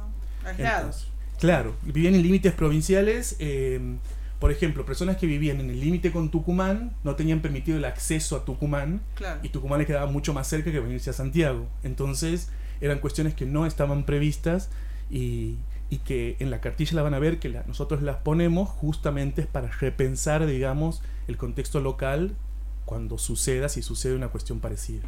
claro, 1.38 1.74
vivían 1.82 2.14
en 2.14 2.22
límites 2.22 2.52
provinciales. 2.52 3.36
Em, 3.38 3.98
por 4.38 4.52
ejemplo, 4.52 4.84
personas 4.84 5.16
que 5.16 5.26
vivían 5.26 5.60
en 5.60 5.70
el 5.70 5.80
límite 5.80 6.12
con 6.12 6.30
Tucumán 6.30 6.92
no 7.02 7.16
tenían 7.16 7.40
permitido 7.40 7.76
el 7.76 7.84
acceso 7.84 8.36
a 8.36 8.44
Tucumán 8.44 9.00
y 9.42 9.48
Tucumán 9.48 9.78
les 9.78 9.86
quedaba 9.86 10.06
mucho 10.06 10.32
más 10.32 10.46
cerca 10.46 10.70
que 10.70 10.78
venirse 10.78 11.10
a 11.10 11.12
Santiago. 11.12 11.66
Entonces 11.82 12.48
eran 12.80 13.00
cuestiones 13.00 13.34
que 13.34 13.46
no 13.46 13.66
estaban 13.66 14.04
previstas 14.04 14.70
y, 15.10 15.56
que 16.04 16.36
en 16.38 16.50
la 16.50 16.60
cartilla 16.60 16.94
la 16.94 17.02
van 17.02 17.14
a 17.14 17.18
ver 17.18 17.40
que 17.40 17.48
nosotros 17.66 18.02
las 18.02 18.16
ponemos 18.18 18.68
justamente 18.68 19.42
para 19.42 19.68
repensar, 19.68 20.46
digamos, 20.46 21.02
el 21.26 21.36
contexto 21.36 21.80
local 21.80 22.36
cuando 22.84 23.18
suceda, 23.18 23.68
si 23.68 23.82
sucede 23.82 24.14
una 24.14 24.28
cuestión 24.28 24.60
parecida. 24.60 25.02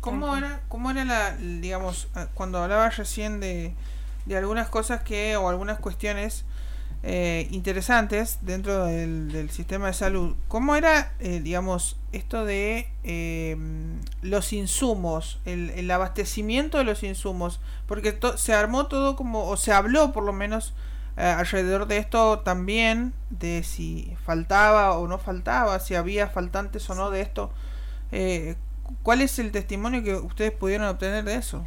¿Cómo 0.00 0.36
era, 0.36 0.62
cómo 0.68 0.90
era 0.90 1.04
la, 1.04 1.36
digamos, 1.36 2.08
cuando 2.32 2.62
hablabas 2.62 2.96
recién 2.96 3.40
de, 3.40 3.74
de 4.24 4.36
algunas 4.36 4.68
cosas 4.68 5.02
que, 5.02 5.36
o 5.36 5.48
algunas 5.48 5.78
cuestiones 5.78 6.44
eh, 7.06 7.48
interesantes 7.50 8.38
dentro 8.40 8.86
del, 8.86 9.50
sistema 9.50 9.88
de 9.88 9.92
salud. 9.92 10.34
¿Cómo 10.48 10.74
era, 10.74 11.12
eh, 11.20 11.40
digamos, 11.40 11.98
esto 12.12 12.46
de 12.46 12.88
eh, 13.02 13.58
los 14.22 14.54
insumos, 14.54 15.38
el, 15.44 15.90
abastecimiento 15.90 16.78
de 16.78 16.84
los 16.84 17.02
insumos? 17.02 17.60
Porque 17.86 18.18
se 18.36 18.54
armó 18.54 18.86
todo 18.86 19.16
como, 19.16 19.46
o 19.48 19.58
se 19.58 19.70
habló 19.70 20.12
por 20.12 20.24
lo 20.24 20.32
menos 20.32 20.72
alrededor 21.16 21.86
de 21.86 21.98
esto 21.98 22.38
también, 22.38 23.12
de 23.28 23.64
si 23.64 24.16
faltaba 24.24 24.96
o 24.98 25.06
no 25.06 25.18
faltaba, 25.18 25.80
si 25.80 25.94
había 25.94 26.28
faltantes 26.28 26.88
o 26.88 26.94
no 26.94 27.10
de 27.10 27.20
esto. 27.20 27.52
¿Cuál 29.02 29.20
es 29.20 29.38
el 29.38 29.52
testimonio 29.52 30.02
que 30.02 30.14
ustedes 30.14 30.52
pudieron 30.52 30.88
obtener 30.88 31.22
de 31.24 31.34
eso? 31.34 31.66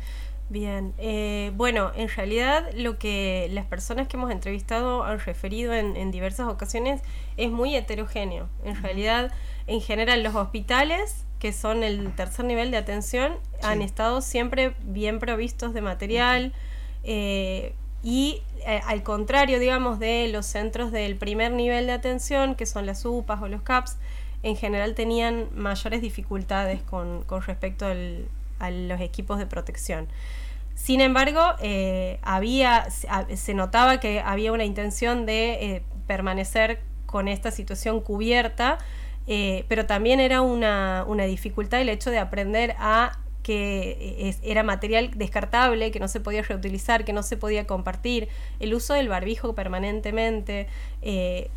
Bien, 0.50 0.94
eh, 0.98 1.52
bueno, 1.56 1.92
en 1.94 2.08
realidad 2.08 2.70
lo 2.74 2.98
que 2.98 3.50
las 3.52 3.66
personas 3.66 4.08
que 4.08 4.16
hemos 4.16 4.32
entrevistado 4.32 5.04
han 5.04 5.20
referido 5.20 5.74
en, 5.74 6.10
diversas 6.12 6.48
ocasiones 6.48 7.02
es 7.36 7.52
muy 7.52 7.76
heterogéneo. 7.76 8.48
En 8.64 8.82
realidad, 8.82 9.34
en 9.68 9.82
general, 9.82 10.24
los 10.24 10.36
hospitales, 10.36 11.26
que 11.40 11.52
son 11.52 11.84
el 11.84 12.16
tercer 12.16 12.46
nivel 12.46 12.72
de 12.72 12.78
atención, 12.78 13.34
han 13.62 13.82
estado 13.82 14.22
siempre 14.22 14.74
bien 14.84 15.20
provistos 15.20 15.74
de 15.74 15.82
material 15.82 16.54
eh, 17.04 17.74
y 18.02 18.42
eh, 18.66 18.80
al 18.86 19.04
contrario, 19.04 19.60
digamos, 19.60 20.00
de 20.00 20.30
los 20.30 20.46
centros 20.46 20.94
del 20.94 21.18
primer 21.18 21.52
nivel 21.52 21.88
de 21.88 21.92
atención, 21.92 22.56
que 22.56 22.66
son 22.66 22.86
las 22.86 23.04
UPAs 23.04 23.42
o 23.42 23.50
los 23.50 23.64
CAPS, 23.64 23.98
en 24.44 24.56
general 24.56 24.96
tenían 24.96 25.50
mayores 25.56 26.02
dificultades 26.02 26.82
con, 26.84 27.24
con 27.24 27.42
respecto 27.42 27.86
al, 27.86 28.30
a 28.60 28.72
los 28.72 29.02
equipos 29.02 29.40
de 29.40 29.46
protección. 29.46 30.08
Sin 30.78 31.02
embargo, 31.02 31.42
eh, 31.60 32.20
había, 32.22 32.88
se 32.92 33.54
notaba 33.56 34.00
que 34.00 34.22
había 34.22 34.52
una 34.52 34.64
intención 34.64 35.26
de 35.26 35.54
eh, 35.54 35.84
permanecer 36.06 36.82
con 37.08 37.28
esta 37.28 37.50
situación 37.50 38.00
cubierta, 38.00 38.78
eh, 39.26 39.66
pero 39.70 39.88
también 39.88 40.20
era 40.20 40.42
una, 40.42 41.04
dificultad 41.26 41.82
el 41.82 41.90
hecho 41.90 42.12
de 42.12 42.20
aprender 42.20 42.76
a 42.78 43.20
que 43.42 44.36
era 44.44 44.62
material 44.62 45.10
descartable, 45.16 45.90
que 45.90 46.00
no 46.00 46.10
se 46.10 46.20
podía 46.20 46.42
reutilizar, 46.44 47.06
que 47.06 47.14
no 47.14 47.24
se 47.24 47.38
podía 47.38 47.66
compartir, 47.66 48.28
el 48.60 48.74
uso 48.74 48.94
del 48.94 49.08
barbijo 49.08 49.56
permanentemente, 49.56 50.68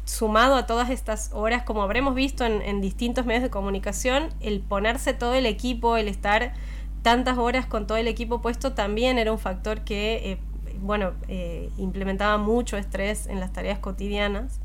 sumado 0.05 0.55
a 0.55 0.67
todas 0.67 0.89
estas 0.89 1.31
horas, 1.33 1.65
como 1.65 1.83
habremos 1.83 2.15
visto 2.15 2.47
en, 2.47 2.63
en 2.63 2.81
distintos 2.81 3.27
medios 3.27 3.43
de 3.43 3.51
comunicación, 3.51 4.29
el 4.41 4.61
ponerse 4.61 5.15
todo 5.15 5.35
el 5.35 5.47
equipo, 5.47 5.97
el 5.97 6.07
estar 6.07 6.55
tantas 7.03 7.39
horas 7.39 7.67
con 7.67 7.87
todo 7.87 7.99
el 7.99 8.09
equipo 8.09 8.41
puesto 8.41 8.73
también 8.73 9.19
era 9.19 9.33
un 9.33 9.39
factor 9.39 9.83
que, 9.83 10.33
eh, 10.33 10.39
bueno, 10.81 11.13
eh, 11.29 11.71
implementaba 11.79 12.39
mucho 12.39 12.77
estrés 12.77 13.27
en 13.27 13.41
las 13.41 13.53
tareas 13.53 13.79
cotidianas. 13.79 14.61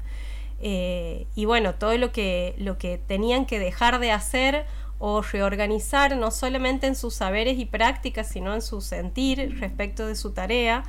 Eh, 0.61 1.27
y 1.35 1.45
bueno, 1.45 1.75
todo 1.75 1.97
lo 1.97 2.11
que, 2.11 2.55
lo 2.57 2.77
que 2.77 2.97
tenían 2.97 3.45
que 3.45 3.59
dejar 3.59 3.99
de 3.99 4.11
hacer 4.11 4.65
o 4.97 5.21
reorganizar, 5.21 6.15
no 6.15 6.31
solamente 6.31 6.87
en 6.87 6.95
sus 6.95 7.13
saberes 7.13 7.59
y 7.59 7.65
prácticas, 7.65 8.27
sino 8.27 8.53
en 8.53 8.61
su 8.61 8.81
sentir 8.81 9.59
respecto 9.59 10.07
de 10.07 10.15
su 10.15 10.31
tarea. 10.31 10.83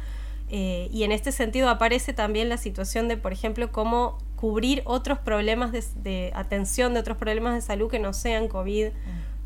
y 0.48 1.02
en 1.02 1.10
este 1.10 1.32
sentido 1.32 1.68
aparece 1.68 2.12
también 2.12 2.48
la 2.48 2.56
situación 2.56 3.08
de, 3.08 3.16
por 3.16 3.32
ejemplo, 3.32 3.72
cómo 3.72 4.18
cubrir 4.36 4.82
otros 4.84 5.18
problemas 5.18 5.72
de, 5.72 5.82
de 5.96 6.30
atención, 6.36 6.94
de 6.94 7.00
otros 7.00 7.16
problemas 7.16 7.54
de 7.54 7.62
salud 7.62 7.90
que 7.90 7.98
no 7.98 8.12
sean 8.12 8.46
COVID 8.46 8.90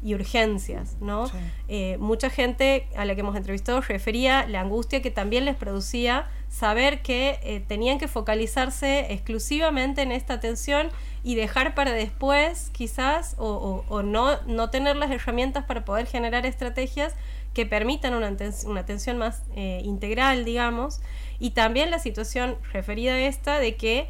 y 0.03 0.15
urgencias, 0.15 0.97
¿no? 1.01 1.31
Eh, 1.69 1.99
mucha 1.99 2.31
gente 2.31 2.89
a 2.97 3.05
la 3.05 3.15
que 3.15 3.21
hemos 3.21 3.37
entrevistado 3.37 3.81
refería 3.83 4.47
la 4.47 4.61
angustia 4.61 5.03
que 5.03 5.11
también 5.11 5.45
les 5.45 5.57
producía 5.57 6.27
saber 6.49 7.03
que 7.03 7.39
eh, 7.43 7.63
tenían 7.67 7.99
que 7.99 8.09
focalizarse 8.09 9.13
exclusivamente 9.13 10.01
en 10.03 10.11
esta 10.11 10.35
atención 10.35 10.89
y 11.23 11.35
dejar 11.35 11.75
para 11.75 11.93
después 11.93 12.71
quizás 12.73 13.35
o, 13.39 14.03
no, 14.03 14.41
no 14.47 14.71
tener 14.71 14.97
las 14.97 15.11
herramientas 15.11 15.65
para 15.65 15.85
poder 15.85 16.07
generar 16.07 16.47
estrategias 16.47 17.15
que 17.53 17.67
permitan 17.67 18.15
una, 18.15 18.35
una 18.65 18.81
atención 18.81 19.19
más 19.19 19.43
eh, 19.55 19.83
integral, 19.85 20.45
digamos, 20.47 21.01
y 21.39 21.51
también 21.51 21.91
la 21.91 21.99
situación 21.99 22.57
referida 22.73 23.13
a 23.13 23.21
esta 23.21 23.59
de 23.59 23.77
que 23.77 24.09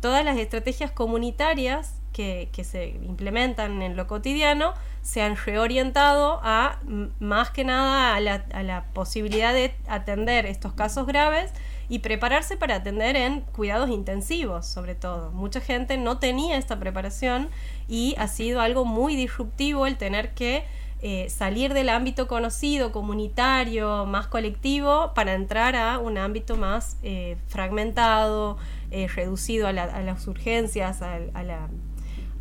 todas 0.00 0.24
las 0.24 0.36
estrategias 0.36 0.90
comunitarias 0.90 1.94
que, 2.14 2.48
se 2.64 2.88
implementan 3.02 3.82
en 3.82 3.96
lo 3.96 4.06
cotidiano 4.06 4.72
se 5.02 5.20
han 5.20 5.36
reorientado 5.36 6.40
a 6.42 6.78
más 7.18 7.50
que 7.50 7.64
nada 7.64 8.14
a 8.14 8.20
la, 8.20 8.44
a 8.52 8.62
la, 8.62 8.84
posibilidad 8.94 9.52
de 9.52 9.74
atender 9.86 10.46
estos 10.46 10.72
casos 10.72 11.06
graves 11.06 11.50
y 11.90 11.98
prepararse 11.98 12.56
para 12.56 12.76
atender 12.76 13.16
en 13.16 13.40
cuidados 13.40 13.90
intensivos, 13.90 14.64
sobre 14.66 14.94
todo. 14.94 15.30
Mucha 15.32 15.60
gente 15.60 15.98
no 15.98 16.18
tenía 16.18 16.56
esta 16.56 16.78
preparación 16.78 17.50
y 17.88 18.14
ha 18.16 18.28
sido 18.28 18.60
algo 18.62 18.86
muy 18.86 19.16
disruptivo 19.16 19.86
el 19.86 19.98
tener 19.98 20.32
que 20.32 20.64
eh, 21.02 21.28
salir 21.28 21.74
del 21.74 21.90
ámbito 21.90 22.26
conocido, 22.26 22.90
comunitario, 22.90 24.06
más 24.06 24.26
colectivo, 24.26 25.12
para 25.14 25.34
entrar 25.34 25.76
a 25.76 25.98
un 25.98 26.16
ámbito 26.16 26.56
más 26.56 26.96
eh, 27.02 27.36
fragmentado, 27.48 28.56
eh, 28.90 29.06
reducido 29.08 29.66
a, 29.66 29.72
las 29.74 30.26
urgencias, 30.26 31.02
a 31.02 31.18
la 31.18 31.68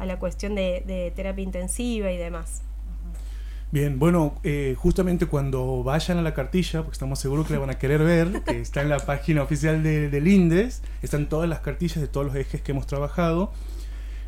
a 0.03 0.05
la 0.05 0.19
cuestión 0.19 0.55
de, 0.55 1.11
terapia 1.15 1.43
intensiva 1.43 2.11
y 2.11 2.17
demás. 2.17 2.61
Bien, 3.71 3.97
bueno, 3.97 4.35
eh, 4.43 4.75
justamente 4.77 5.25
cuando 5.25 5.83
vayan 5.83 6.19
a 6.19 6.21
la 6.21 6.35
cartilla, 6.35 6.81
porque 6.83 6.93
estamos 6.93 7.17
seguros 7.17 7.47
que 7.47 7.53
la 7.53 7.59
van 7.59 7.71
a 7.71 7.79
querer 7.79 8.03
ver, 8.03 8.43
que 8.43 8.61
está 8.61 8.83
en 8.83 8.89
la 8.89 8.99
página 9.05 9.41
oficial 9.41 9.81
de, 9.81 10.09
del 10.09 10.27
INDES, 10.27 10.83
están 11.01 11.27
todas 11.27 11.49
las 11.49 11.61
cartillas 11.61 11.99
de 11.99 12.07
todos 12.07 12.27
los 12.27 12.35
ejes 12.35 12.61
que 12.61 12.71
hemos 12.71 12.85
trabajado. 12.85 13.51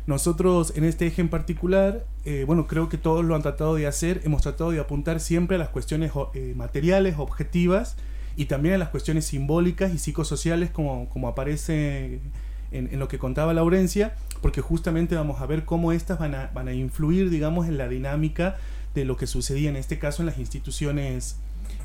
Nosotros 0.06 0.72
en 0.76 0.84
este 0.84 1.06
eje 1.06 1.20
en 1.20 1.28
particular, 1.28 2.06
eh, 2.24 2.44
bueno, 2.44 2.66
creo 2.66 2.88
que 2.88 2.98
todos 2.98 3.24
lo 3.24 3.36
han 3.36 3.42
tratado 3.42 3.76
de 3.76 3.86
hacer, 3.86 4.20
hemos 4.24 4.42
tratado 4.42 4.72
de 4.72 4.80
apuntar 4.80 5.20
siempre 5.20 5.56
a 5.56 5.58
las 5.58 5.68
cuestiones 5.68 6.10
eh, 6.34 6.54
materiales, 6.56 7.16
objetivas, 7.18 7.96
y 8.36 8.46
también 8.46 8.74
a 8.74 8.78
las 8.78 8.90
cuestiones 8.90 9.26
simbólicas 9.26 9.94
y 9.94 9.98
psicosociales 9.98 10.70
como, 10.70 11.08
como 11.08 11.28
aparece 11.28 12.20
en, 12.70 12.98
lo 12.98 13.08
que 13.08 13.18
contaba 13.18 13.54
Laurencia, 13.54 14.14
porque 14.42 14.60
justamente 14.60 15.14
vamos 15.14 15.40
a 15.40 15.46
ver 15.46 15.64
cómo 15.64 15.92
estas 15.92 16.18
van 16.18 16.34
a, 16.34 16.50
van 16.54 16.68
a 16.68 16.72
influir, 16.72 17.30
digamos, 17.30 17.68
en 17.68 17.78
la 17.78 17.88
dinámica 17.88 18.56
de 18.94 19.04
lo 19.04 19.16
que 19.16 19.26
sucedía 19.26 19.68
en 19.68 19.76
este 19.76 19.98
caso 19.98 20.22
en 20.22 20.26
las 20.26 20.38
instituciones, 20.38 21.36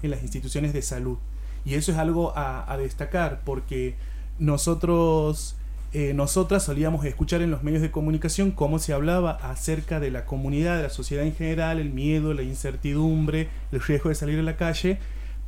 en 0.01 0.11
las 0.11 0.21
instituciones 0.21 0.73
de 0.73 0.81
salud. 0.81 1.17
Y 1.65 1.75
eso 1.75 1.91
es 1.91 1.97
algo 1.97 2.33
a, 2.35 2.75
destacar, 2.77 3.41
porque 3.45 3.95
nosotros, 4.39 5.55
eh, 5.93 6.13
nosotras 6.13 6.63
solíamos 6.63 7.05
escuchar 7.05 7.41
en 7.41 7.51
los 7.51 7.61
medios 7.61 7.81
de 7.81 7.91
comunicación 7.91 8.51
cómo 8.51 8.79
se 8.79 8.93
hablaba 8.93 9.31
acerca 9.31 9.99
de 9.99 10.09
la 10.09 10.25
comunidad, 10.25 10.77
de 10.77 10.83
la 10.83 10.89
sociedad 10.89 11.25
en 11.25 11.35
general, 11.35 11.79
el 11.79 11.91
miedo, 11.91 12.33
la 12.33 12.41
incertidumbre, 12.41 13.49
el 13.71 13.81
riesgo 13.81 14.09
de 14.09 14.15
salir 14.15 14.39
a 14.39 14.43
la 14.43 14.55
calle, 14.55 14.97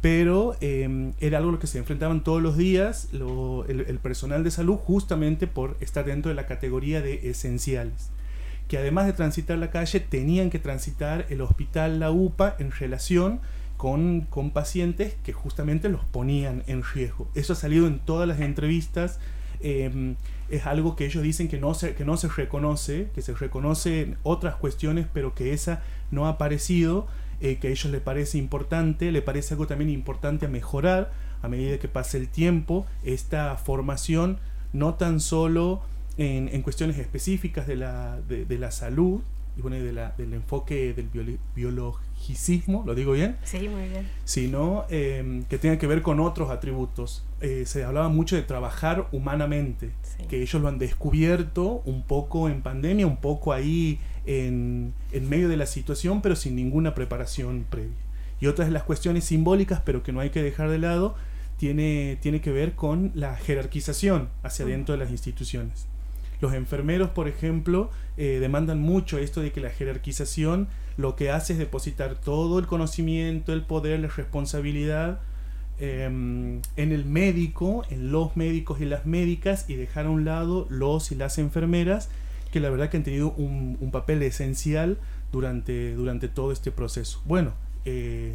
pero 0.04 0.58
em, 0.60 1.14
era 1.22 1.38
algo 1.38 1.52
a 1.52 1.54
lo 1.54 1.60
que 1.60 1.68
se 1.68 1.78
enfrentaban 1.78 2.26
todos 2.26 2.42
los 2.42 2.58
días 2.58 3.08
el, 3.14 4.00
personal 4.04 4.44
de 4.44 4.52
salud 4.52 4.76
justamente 4.76 5.48
por 5.48 5.78
estar 5.80 6.04
dentro 6.04 6.28
de 6.28 6.36
la 6.36 6.46
categoría 6.46 7.02
de 7.02 7.30
esenciales, 7.30 8.10
que 8.68 8.78
además 8.78 9.06
de 9.06 9.14
transitar 9.14 9.58
la 9.58 9.72
calle 9.72 10.02
tenían 10.02 10.50
que 10.50 10.60
transitar 10.60 11.26
el 11.30 11.40
hospital, 11.40 12.02
la 12.02 12.12
UPA, 12.12 12.58
en 12.60 12.72
relación 12.72 13.40
con, 13.78 14.28
con 14.30 14.52
pacientes 14.52 15.16
que 15.24 15.32
justamente 15.32 15.88
los 15.88 16.04
ponían 16.04 16.64
en 16.68 16.84
riesgo. 16.84 17.30
Eso 17.34 17.54
ha 17.54 17.56
salido 17.56 17.88
en 17.88 18.00
todas 18.00 18.28
las 18.28 18.42
entrevistas. 18.42 19.22
Em, 19.62 20.18
es 20.50 20.66
algo 20.66 20.98
que 20.98 21.06
ellos 21.06 21.24
dicen 21.24 21.48
que 21.48 21.60
no, 21.60 21.74
se, 21.76 21.96
que 21.96 22.04
no 22.04 22.18
se 22.18 22.28
reconoce, 22.28 23.08
que 23.16 23.22
se 23.22 23.34
reconocen 23.36 24.18
otras 24.24 24.56
cuestiones, 24.56 25.08
pero 25.14 25.34
que 25.34 25.54
esa 25.54 25.82
no 26.12 26.26
ha 26.26 26.32
aparecido 26.32 27.08
eh, 27.44 27.58
que 27.58 27.68
a 27.68 27.72
ellos 27.72 27.92
les 27.92 28.02
parece 28.02 28.38
importante, 28.38 29.12
le 29.12 29.22
parece 29.22 29.54
algo 29.54 29.68
también 29.68 29.90
importante 29.90 30.46
a 30.46 30.50
mejorar 30.50 31.12
a 31.42 31.50
medida 31.50 31.78
que 31.78 31.90
pase 31.90 32.18
el 32.18 32.30
tiempo, 32.30 32.86
esta 33.04 33.58
formación 33.58 34.40
no 34.72 34.94
tan 34.94 35.20
solo 35.20 35.82
en, 36.18 36.48
en 36.48 36.62
cuestiones 36.62 36.98
específicas 36.98 37.68
de 37.68 37.76
la, 37.76 38.22
de, 38.22 38.58
la 38.58 38.72
salud 38.72 39.20
y 39.58 39.62
bueno, 39.62 39.76
de 39.76 39.92
la, 39.92 40.14
del 40.18 40.34
enfoque 40.34 40.94
del 40.94 41.10
biologicismo, 41.54 42.84
¿lo 42.86 42.96
digo 42.96 43.12
bien? 43.12 43.36
Sí, 43.44 43.68
muy 43.68 43.90
bien. 43.90 44.08
Sino 44.24 44.86
em, 44.90 45.44
que 45.44 45.58
tenga 45.58 45.78
que 45.78 45.86
ver 45.86 46.02
con 46.02 46.22
otros 46.22 46.50
atributos. 46.50 47.26
Eh, 47.44 47.66
se 47.66 47.84
hablaba 47.84 48.08
mucho 48.08 48.38
de 48.38 48.42
trabajar 48.42 49.10
humanamente, 49.12 49.92
que 50.30 50.42
ellos 50.42 50.62
lo 50.62 50.70
han 50.70 50.80
descubierto 50.80 51.82
un 51.84 52.04
poco 52.04 52.48
en 52.48 52.62
pandemia, 52.62 53.06
un 53.06 53.18
poco 53.18 53.52
ahí 53.52 54.00
en, 54.26 54.94
medio 55.12 55.50
de 55.50 55.58
la 55.58 55.66
situación, 55.66 56.22
pero 56.22 56.38
sin 56.38 56.56
ninguna 56.56 56.96
preparación 56.96 57.66
previa. 57.70 57.98
Y 58.40 58.48
otras 58.48 58.70
de 58.70 58.74
las 58.74 58.84
cuestiones 58.84 59.26
simbólicas, 59.26 59.82
pero 59.84 60.04
que 60.04 60.14
no 60.14 60.22
hay 60.22 60.30
que 60.30 60.42
dejar 60.42 60.70
de 60.70 60.80
lado, 60.80 61.16
tiene, 61.58 62.18
tiene 62.22 62.40
que 62.40 62.54
ver 62.54 62.76
con 62.76 63.12
la 63.14 63.36
jerarquización 63.36 64.30
hacia 64.42 64.66
dentro 64.66 64.94
de 64.94 65.00
las 65.00 65.12
instituciones. 65.12 65.88
Los 66.40 66.54
enfermeros, 66.54 67.10
por 67.10 67.28
ejemplo, 67.28 67.92
eh, 68.16 68.38
demandan 68.40 68.80
mucho 68.80 69.18
esto 69.18 69.42
de 69.42 69.52
que 69.52 69.60
la 69.60 69.70
jerarquización 69.70 70.70
lo 70.96 71.18
que 71.18 71.30
hace 71.30 71.52
es 71.52 71.60
depositar 71.60 72.16
todo 72.16 72.58
el 72.58 72.68
conocimiento, 72.68 73.52
el 73.52 73.64
poder, 73.64 74.00
la 74.00 74.08
responsabilidad 74.08 75.20
em, 75.84 76.62
en 76.78 76.92
el 76.92 77.04
médico, 77.06 77.84
en 77.90 78.12
los 78.12 78.38
médicos 78.38 78.80
y 78.80 78.86
las 78.86 79.06
médicas 79.06 79.70
y 79.70 79.76
dejar 79.76 80.06
a 80.06 80.10
un 80.10 80.24
lado 80.24 80.66
los 80.70 81.12
y 81.12 81.16
las 81.16 81.38
enfermeras 81.38 82.10
que 82.52 82.60
la 82.60 82.70
verdad 82.70 82.90
que 82.90 82.98
han 82.98 83.04
tenido 83.04 83.32
un, 83.32 83.90
papel 83.92 84.22
esencial 84.24 84.98
durante, 85.32 85.94
durante 85.94 86.28
todo 86.28 86.52
este 86.52 86.72
proceso. 86.72 87.22
Bueno, 87.26 87.54
eh, 87.84 88.34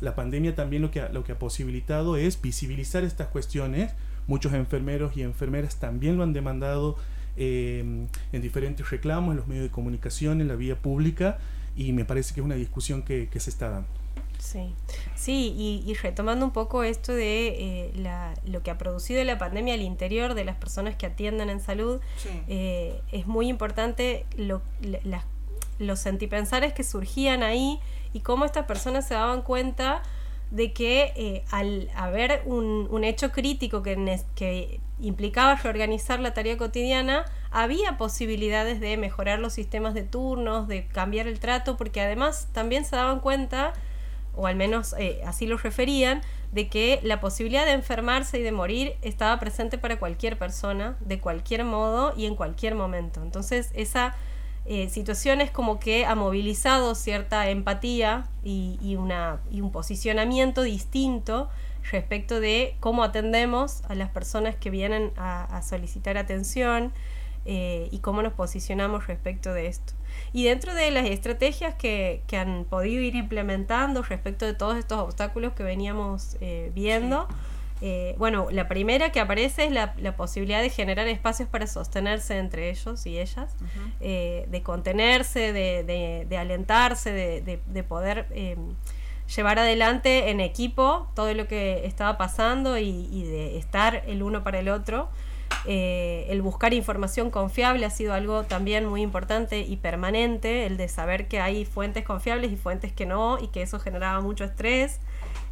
la 0.00 0.14
pandemia 0.14 0.54
también 0.54 0.82
lo 0.82 0.90
que, 0.90 1.00
ha, 1.00 1.08
lo 1.08 1.24
que 1.24 1.32
ha 1.32 1.38
posibilitado 1.38 2.16
es 2.16 2.40
visibilizar 2.40 3.02
estas 3.02 3.28
cuestiones. 3.28 3.92
Muchos 4.26 4.52
enfermeros 4.52 5.16
y 5.16 5.22
enfermeras 5.22 5.80
también 5.80 6.16
lo 6.16 6.22
han 6.22 6.32
demandado 6.32 6.96
eh, 7.36 8.06
en 8.32 8.42
diferentes 8.42 8.88
reclamos, 8.90 9.32
en 9.32 9.38
los 9.38 9.48
medios 9.48 9.64
de 9.64 9.70
comunicación, 9.70 10.40
en 10.40 10.48
la 10.48 10.54
vía 10.54 10.76
pública, 10.76 11.38
y 11.74 11.92
me 11.92 12.04
parece 12.04 12.34
que 12.34 12.40
es 12.40 12.44
una 12.44 12.54
discusión 12.54 13.02
que, 13.02 13.28
que 13.28 13.40
se 13.40 13.50
está 13.50 13.70
dando. 13.70 14.03
Sí, 14.38 14.74
sí 15.14 15.82
y, 15.86 15.94
retomando 15.94 16.44
un 16.44 16.52
poco 16.52 16.82
esto 16.82 17.12
de 17.12 17.48
eh, 17.48 17.92
la, 17.96 18.34
lo 18.44 18.62
que 18.62 18.70
ha 18.70 18.78
producido 18.78 19.22
la 19.24 19.38
pandemia 19.38 19.74
al 19.74 19.82
interior 19.82 20.34
de 20.34 20.44
las 20.44 20.56
personas 20.56 20.96
que 20.96 21.06
atienden 21.06 21.50
en 21.50 21.60
salud, 21.60 22.00
eh, 22.48 23.00
es 23.12 23.26
muy 23.26 23.48
importante 23.48 24.26
lo, 24.36 24.62
las 24.80 25.24
los 25.78 25.98
sentipensares 25.98 26.72
que 26.72 26.84
surgían 26.84 27.42
ahí 27.42 27.80
y 28.12 28.20
cómo 28.20 28.44
estas 28.44 28.66
personas 28.66 29.06
se 29.06 29.14
daban 29.14 29.42
cuenta 29.42 30.02
de 30.50 30.72
que 30.72 31.12
eh, 31.16 31.44
al 31.50 31.90
haber 31.96 32.42
un, 32.46 32.86
un 32.90 33.04
hecho 33.04 33.32
crítico 33.32 33.82
que, 33.82 34.20
que, 34.34 34.80
implicaba 35.00 35.56
reorganizar 35.56 36.20
la 36.20 36.32
tarea 36.34 36.56
cotidiana, 36.56 37.24
había 37.50 37.96
posibilidades 37.96 38.78
de 38.78 38.96
mejorar 38.96 39.40
los 39.40 39.52
sistemas 39.52 39.92
de 39.92 40.04
turnos, 40.04 40.68
de 40.68 40.86
cambiar 40.86 41.26
el 41.26 41.40
trato, 41.40 41.76
porque 41.76 42.00
además 42.00 42.48
también 42.52 42.84
se 42.84 42.94
daban 42.94 43.18
cuenta, 43.18 43.72
o 44.36 44.46
al 44.46 44.56
menos 44.56 44.94
eh, 44.98 45.20
así 45.26 45.46
lo 45.46 45.56
referían, 45.56 46.20
de 46.52 46.68
que 46.68 47.00
la 47.02 47.20
posibilidad 47.20 47.66
de 47.66 47.72
enfermarse 47.72 48.38
y 48.38 48.42
de 48.42 48.52
morir 48.52 48.94
estaba 49.02 49.38
presente 49.40 49.76
para 49.78 49.98
cualquier 49.98 50.38
persona, 50.38 50.96
de 51.00 51.18
cualquier 51.18 51.64
modo 51.64 52.14
y 52.16 52.26
en 52.26 52.36
cualquier 52.36 52.74
momento. 52.74 53.22
Entonces 53.22 53.70
esa 53.74 54.14
eh, 54.66 54.88
situaciones 54.88 55.50
como 55.50 55.78
que 55.78 56.06
ha 56.06 56.14
movilizado 56.14 56.94
cierta 56.94 57.50
empatía 57.50 58.24
y, 58.42 58.96
una, 58.96 59.40
y 59.50 59.60
un 59.60 59.70
posicionamiento 59.70 60.62
distinto 60.62 61.50
respecto 61.90 62.40
de 62.40 62.74
cómo 62.80 63.04
atendemos 63.04 63.82
a 63.88 63.94
las 63.94 64.08
personas 64.08 64.56
que 64.56 64.70
vienen 64.70 65.12
a, 65.16 65.60
solicitar 65.62 66.16
atención 66.16 66.94
eh, 67.44 67.88
y 67.90 67.98
cómo 67.98 68.22
nos 68.22 68.32
posicionamos 68.32 69.06
respecto 69.06 69.52
de 69.52 69.66
esto. 69.66 69.92
Y 70.32 70.44
dentro 70.44 70.74
de 70.74 70.90
las 70.90 71.06
estrategias 71.06 71.74
que, 71.74 72.22
que, 72.26 72.36
han 72.36 72.64
podido 72.64 73.02
ir 73.02 73.14
implementando 73.14 74.02
respecto 74.02 74.46
de 74.46 74.54
todos 74.54 74.76
estos 74.76 74.98
obstáculos 74.98 75.52
que 75.52 75.62
veníamos 75.62 76.36
eh, 76.40 76.72
viendo, 76.74 77.28
eh, 77.80 78.14
bueno, 78.18 78.48
la 78.50 78.68
primera 78.68 79.10
que 79.10 79.20
aparece 79.20 79.64
es 79.64 79.72
la, 79.72 80.16
posibilidad 80.16 80.62
de 80.62 80.70
generar 80.70 81.06
espacios 81.08 81.48
para 81.48 81.66
sostenerse 81.66 82.38
entre 82.38 82.70
ellos 82.70 83.04
y 83.04 83.18
ellas, 83.18 83.54
eh, 84.00 84.46
de 84.48 84.62
contenerse, 84.62 85.52
de, 85.52 86.38
alentarse, 86.38 87.12
de, 87.12 87.82
poder 87.82 88.26
eh, 88.30 88.56
llevar 89.36 89.58
adelante 89.58 90.30
en 90.30 90.40
equipo 90.40 91.08
todo 91.14 91.34
lo 91.34 91.46
que 91.46 91.84
estaba 91.84 92.16
pasando 92.16 92.78
y, 92.78 93.24
de 93.24 93.58
estar 93.58 94.02
el 94.06 94.22
uno 94.22 94.42
para 94.44 94.60
el 94.60 94.68
otro. 94.68 95.10
El 95.66 96.42
buscar 96.42 96.74
información 96.74 97.30
confiable 97.30 97.86
ha 97.86 97.90
sido 97.90 98.12
algo 98.14 98.44
también 98.44 98.86
muy 98.86 99.02
importante 99.02 99.60
y 99.60 99.76
permanente, 99.76 100.66
el 100.66 100.76
de 100.76 100.88
saber 100.88 101.28
que 101.28 101.40
hay 101.40 101.64
fuentes 101.64 102.04
confiables 102.04 102.52
y 102.52 102.56
fuentes 102.56 102.92
que 102.92 103.06
no, 103.06 103.38
y 103.40 103.48
que 103.48 103.62
eso 103.62 103.78
generaba 103.80 104.20
mucho 104.20 104.44
estrés. 104.44 105.00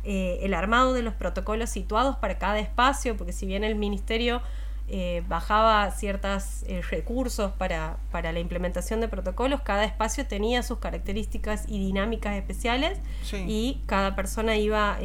Eh, 0.05 0.41
el 0.43 0.53
armado 0.55 0.95
de 0.95 1.03
los 1.03 1.15
protocolos 1.15 1.71
situados 1.71 2.17
para 2.17 2.39
cada 2.39 2.59
espacio, 2.59 3.17
porque 3.17 3.33
si 3.33 3.47
bien 3.47 3.63
el 3.63 3.77
ministerio 3.77 4.43
eh, 4.89 5.23
bajaba 5.29 5.91
ciertos 5.91 6.65
eh, 6.65 6.83
recursos 6.83 7.53
para, 7.53 7.99
la 8.13 8.41
implementación 8.41 9.01
de 9.01 9.09
protocolos, 9.09 9.63
cada 9.63 9.85
espacio 9.85 10.27
tenía 10.27 10.63
sus 10.63 10.79
características 10.79 11.65
y 11.69 11.79
dinámicas 11.79 12.37
especiales 12.37 12.99
y 13.33 13.81
cada 13.87 14.15
persona 14.15 14.57
iba 14.57 14.99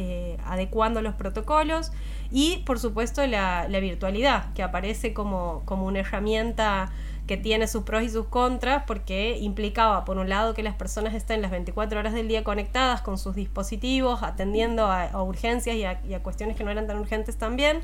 adecuando 0.44 1.00
los 1.00 1.14
protocolos 1.14 1.90
y 2.30 2.58
por 2.66 2.78
supuesto 2.78 3.26
la, 3.26 3.66
la 3.68 3.80
virtualidad 3.80 4.52
que 4.52 4.62
aparece 4.62 5.14
como, 5.14 5.62
como 5.64 5.86
una 5.86 6.00
herramienta 6.00 6.92
que 7.28 7.36
tiene 7.36 7.68
sus 7.68 7.84
pros 7.84 8.02
y 8.02 8.08
sus 8.08 8.26
contras, 8.26 8.82
porque 8.86 9.38
implicaba, 9.38 10.04
por 10.04 10.16
un 10.16 10.28
lado, 10.28 10.54
que 10.54 10.64
las 10.64 10.74
personas 10.74 11.14
estén 11.14 11.42
las 11.42 11.52
24 11.52 12.00
horas 12.00 12.14
del 12.14 12.26
día 12.26 12.42
conectadas 12.42 13.02
con 13.02 13.18
sus 13.18 13.36
dispositivos, 13.36 14.22
atendiendo 14.24 14.86
a, 14.86 15.22
urgencias 15.22 15.76
y 15.76 15.84
a, 15.84 16.22
cuestiones 16.22 16.56
que 16.56 16.64
no 16.64 16.70
eran 16.70 16.88
tan 16.88 16.98
urgentes 16.98 17.36
también, 17.36 17.82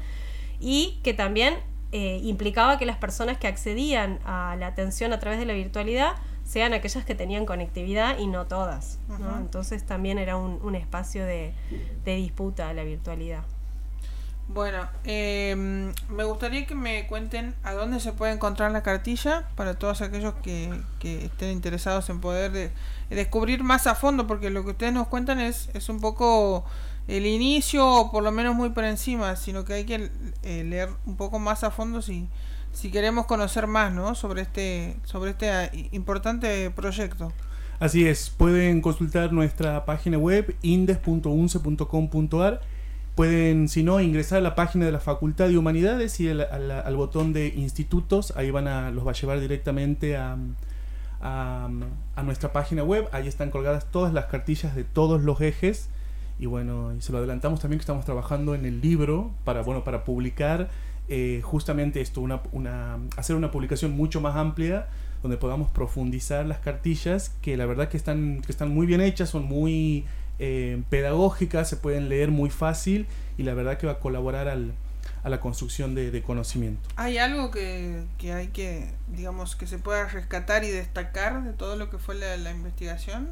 y 0.59 0.98
que 1.04 1.12
también 1.12 1.54
eh, 1.96 2.18
implicaba 2.24 2.76
que 2.76 2.87
las 2.87 2.96
personas 2.96 3.38
que 3.38 3.46
accedían 3.46 4.18
a 4.24 4.57
la 4.59 4.66
atención 4.66 5.12
a 5.12 5.20
través 5.20 5.38
de 5.38 5.46
la 5.46 5.52
virtualidad 5.52 6.16
sean 6.42 6.74
aquellas 6.74 7.04
que 7.04 7.14
tenían 7.14 7.46
conectividad 7.46 8.18
y 8.18 8.26
no 8.26 8.46
todas. 8.46 8.98
Entonces 9.38 9.87
también 9.87 10.18
era 10.18 10.37
un, 10.37 10.74
espacio 10.74 11.24
de, 11.24 11.54
de 12.04 12.16
disputa 12.16 12.74
la 12.74 12.83
virtualidad. 12.83 13.44
Bueno, 14.48 14.88
em, 15.04 15.92
me 16.09 16.24
gustaría 16.24 16.66
que 16.66 16.74
me 16.74 17.07
cuenten 17.07 17.54
a 17.62 17.74
dónde 17.74 18.00
se 18.00 18.12
puede 18.12 18.33
encontrar 18.33 18.72
la 18.72 18.83
cartilla 18.83 19.48
para 19.54 19.78
todos 19.78 20.02
aquellos 20.02 20.35
que, 20.42 20.70
que 20.98 21.26
estén 21.26 21.52
interesados 21.52 22.11
en 22.11 22.20
poder 22.20 22.50
de, 22.50 22.72
descubrir 23.09 23.62
más 23.62 23.87
a 23.87 23.94
fondo, 23.94 24.26
porque 24.26 24.50
lo 24.50 24.64
que 24.64 24.70
ustedes 24.70 24.92
nos 24.92 25.07
cuentan 25.07 25.38
es, 25.38 25.70
es 25.74 25.88
un 25.88 26.00
poco 26.00 26.64
el 27.09 27.27
inicio, 27.27 28.09
por 28.11 28.23
lo 28.23 28.33
menos 28.33 28.55
muy 28.55 28.71
por 28.71 28.85
encima, 28.85 29.37
sino 29.37 29.64
que 29.64 29.75
hay 29.75 29.85
que 29.85 30.11
eh, 30.43 30.64
leer 30.64 30.88
un 31.07 31.17
poco 31.17 31.38
más 31.38 31.64
a 31.64 31.71
fondo 31.71 32.01
si, 32.03 32.29
si 32.73 32.90
queremos 32.90 33.27
conocer 33.27 33.67
más 33.67 33.93
¿no? 33.93 34.14
sobre, 34.14 34.43
este, 34.43 34.97
sobre 35.05 35.33
este 35.33 35.51
ah, 35.51 35.71
importante 35.93 36.71
proyecto. 36.71 37.33
Así 37.79 38.07
es, 38.07 38.31
pueden 38.31 38.81
consultar 38.81 39.33
nuestra 39.33 39.85
página 39.85 40.17
web 40.17 40.57
indes.unce.com.ar 40.62 42.61
Pueden, 43.14 43.69
si 43.69 43.85
no, 43.85 44.01
ingresar 44.01 44.38
a 44.38 44.40
la 44.40 44.57
página 44.57 44.87
de 44.87 44.93
la 44.93 44.99
Facultad 44.99 45.49
de 45.49 45.57
Humanidades 45.57 46.19
y 46.19 46.29
al, 46.29 46.97
botón 46.97 47.33
de 47.33 47.47
institutos, 47.47 48.33
ahí 48.37 48.51
van 48.51 48.67
a, 48.67 48.90
los 48.90 49.07
va 49.07 49.12
a 49.12 49.14
llevar 49.14 49.38
directamente 49.38 50.17
a, 50.17 50.37
a, 51.21 51.69
nuestra 52.25 52.53
página 52.53 52.83
web, 52.83 53.09
ahí 53.12 53.29
están 53.29 53.51
colgadas 53.53 53.87
todas 53.93 54.12
las 54.12 54.25
cartillas 54.27 54.75
de 54.75 54.83
todos 54.83 55.23
los 55.23 55.40
ejes 55.40 55.90
y 56.38 56.47
bueno, 56.47 56.94
y 56.94 57.01
se 57.01 57.12
lo 57.12 57.18
adelantamos 57.18 57.61
también 57.61 57.79
que 57.79 57.83
estamos 57.83 58.05
trabajando 58.05 58.55
en 58.55 58.64
el 58.64 58.81
libro 58.81 59.31
para, 59.44 59.62
bueno, 59.62 59.85
para 59.85 60.05
publicar 60.05 60.68
eh, 61.09 61.40
justamente 61.42 62.01
esto, 62.01 62.20
una, 62.20 62.40
una, 62.53 62.99
hacer 63.16 63.37
una 63.37 63.51
publicación 63.51 63.92
mucho 63.92 64.20
más 64.20 64.37
amplia 64.37 64.88
donde 65.23 65.37
podamos 65.38 65.70
profundizar 65.70 66.44
las 66.44 66.59
cartillas 66.59 67.31
que 67.40 67.57
la 67.57 67.66
verdad 67.66 67.88
que 67.88 67.97
están, 67.97 68.42
que 68.42 68.53
están 68.53 68.68
muy 68.68 68.87
bien 68.87 69.01
hechas, 69.01 69.31
son 69.31 69.44
muy 69.44 70.05
eh, 70.38 70.83
pedagógicas, 70.90 71.68
se 71.68 71.77
pueden 71.77 72.09
leer 72.09 72.31
muy 72.31 72.51
fácil 72.51 73.07
y 73.38 73.44
la 73.44 73.55
verdad 73.55 73.79
que 73.79 73.87
va 73.87 73.94
a 73.94 73.99
colaborar 74.01 74.49
al, 74.49 74.75
a 75.23 75.31
la 75.31 75.40
construcción 75.40 75.94
de, 75.94 76.23
conocimiento. 76.23 76.88
¿Hay 76.97 77.16
algo 77.16 77.51
que, 77.51 78.05
hay 78.25 78.49
que, 78.49 78.90
digamos, 79.09 79.57
que 79.57 79.66
se 79.66 79.79
pueda 79.79 80.07
rescatar 80.07 80.64
y 80.64 80.70
destacar 80.70 81.42
de 81.42 81.55
todo 81.55 81.77
lo 81.77 81.88
que 81.88 81.99
fue 81.99 82.14
la, 82.14 82.51
investigación? 82.51 83.31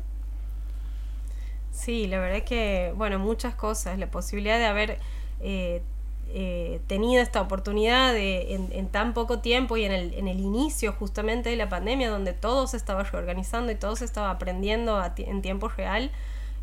Sí, 1.73 2.07
la 2.07 2.21
verdad 2.21 2.45
que, 2.45 2.93
bueno, 2.97 3.19
muchas 3.19 3.55
cosas. 3.55 3.99
La 3.99 4.11
posibilidad 4.11 4.59
de 4.59 4.67
haber 4.67 4.99
eh, 5.41 5.83
eh, 6.29 6.81
tenido 6.87 7.23
esta 7.23 7.41
oportunidad 7.41 8.13
de, 8.13 8.55
en, 8.55 8.89
tan 8.89 9.15
poco 9.15 9.41
tiempo 9.41 9.77
y 9.77 9.85
en 9.85 9.93
el, 9.93 10.15
en 10.15 10.29
el 10.29 10.39
inicio 10.39 10.93
justamente 10.93 11.51
de 11.51 11.57
la 11.57 11.69
pandemia, 11.69 12.11
donde 12.11 12.35
todo 12.35 12.67
se 12.67 12.77
estaba 12.77 13.03
reorganizando 13.03 13.73
y 13.73 13.75
todo 13.75 13.97
se 13.97 14.05
estaba 14.05 14.31
aprendiendo 14.31 15.03
en 15.17 15.43
tiempo 15.43 15.69
real, 15.69 16.11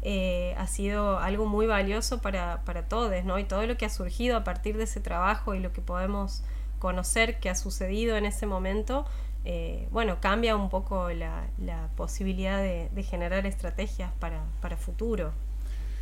eh, 0.04 0.56
ha 0.58 0.68
sido 0.68 1.20
algo 1.20 1.46
muy 1.46 1.66
valioso 1.66 2.22
para, 2.22 2.62
para 2.64 2.84
todos, 2.88 3.12
¿no? 3.26 3.38
Y 3.40 3.44
todo 3.44 3.66
lo 3.66 3.78
que 3.78 3.86
ha 3.86 3.90
surgido 3.90 4.38
a 4.38 4.44
partir 4.44 4.78
de 4.78 4.84
ese 4.84 5.02
trabajo 5.02 5.56
y 5.56 5.60
lo 5.60 5.74
que 5.74 5.82
podemos 5.82 6.44
conocer 6.80 7.40
que 7.40 7.50
ha 7.50 7.56
sucedido 7.56 8.16
en 8.16 8.26
ese 8.26 8.46
momento, 8.46 9.06
eh, 9.46 9.88
bueno, 9.92 10.18
cambia 10.20 10.56
un 10.56 10.70
poco 10.70 11.10
la, 11.10 11.48
posibilidad 11.96 12.62
de, 12.62 13.04
generar 13.04 13.46
estrategias 13.46 14.12
para, 14.20 14.44
para 14.62 14.78
futuro. 14.78 15.32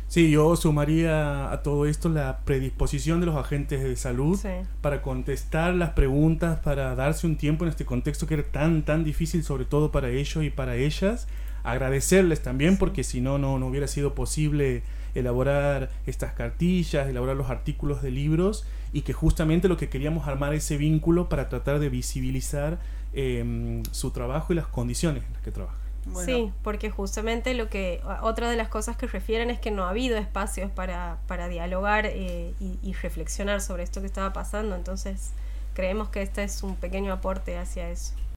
Sí, 0.08 0.30
yo 0.30 0.56
sumaría 0.56 1.52
a 1.52 1.62
todo 1.62 1.84
esto 1.84 2.08
la 2.08 2.38
predisposición 2.46 3.20
de 3.20 3.26
los 3.26 3.36
agentes 3.36 3.82
de 3.82 3.94
salud 3.94 4.40
para 4.80 5.02
contestar 5.02 5.74
las 5.74 5.90
preguntas, 5.90 6.60
para 6.60 6.94
darse 6.94 7.26
un 7.26 7.36
tiempo 7.36 7.66
en 7.66 7.70
este 7.70 7.84
contexto 7.84 8.26
que 8.26 8.34
era 8.34 8.42
tan, 8.42 8.84
tan 8.84 9.04
difícil, 9.04 9.44
sobre 9.44 9.66
todo 9.66 9.92
para 9.92 10.08
ellos 10.08 10.42
y 10.42 10.48
para 10.48 10.76
ellas, 10.76 11.28
agradecerles 11.62 12.42
también 12.42 12.78
porque 12.78 13.04
si 13.04 13.20
no, 13.20 13.36
no, 13.36 13.54
hubiera 13.56 13.86
sido 13.86 14.14
posible 14.14 14.82
elaborar 15.14 15.90
estas 16.06 16.32
cartillas, 16.32 17.06
elaborar 17.06 17.36
los 17.36 17.50
artículos 17.50 18.00
de 18.00 18.10
libros 18.10 18.66
y 18.94 19.02
que 19.02 19.12
justamente 19.12 19.68
lo 19.68 19.76
que 19.76 19.90
queríamos 19.90 20.26
armar 20.26 20.54
ese 20.54 20.78
vínculo 20.78 21.28
para 21.28 21.50
tratar 21.50 21.80
de 21.80 21.90
visibilizar 21.90 22.78
em, 23.12 23.82
su 23.90 24.10
trabajo 24.10 24.52
y 24.52 24.56
las 24.56 24.66
condiciones 24.66 25.24
en 25.24 25.32
las 25.32 25.42
que 25.42 25.50
trabajan. 25.50 25.88
Sí, 26.24 26.52
porque 26.62 26.90
justamente 26.90 27.54
lo 27.54 27.68
que 27.68 28.00
otra 28.22 28.50
de 28.50 28.56
las 28.56 28.68
cosas 28.68 28.96
que 28.96 29.06
refieren 29.06 29.50
es 29.50 29.60
que 29.60 29.70
no 29.70 29.84
ha 29.84 29.90
habido 29.90 30.16
espacios 30.16 30.70
para, 30.70 31.18
para 31.26 31.48
dialogar 31.48 32.06
eh, 32.06 32.54
y, 32.60 32.92
reflexionar 32.94 33.60
sobre 33.60 33.82
esto 33.82 34.00
que 34.00 34.06
estaba 34.06 34.32
pasando, 34.32 34.74
entonces 34.74 35.32
creemos 35.74 36.08
que 36.08 36.22
este 36.22 36.42
es 36.42 36.62
un 36.62 36.76
pequeño 36.76 37.12
aporte 37.12 37.58
hacia 37.58 37.90
eso. 37.90 38.14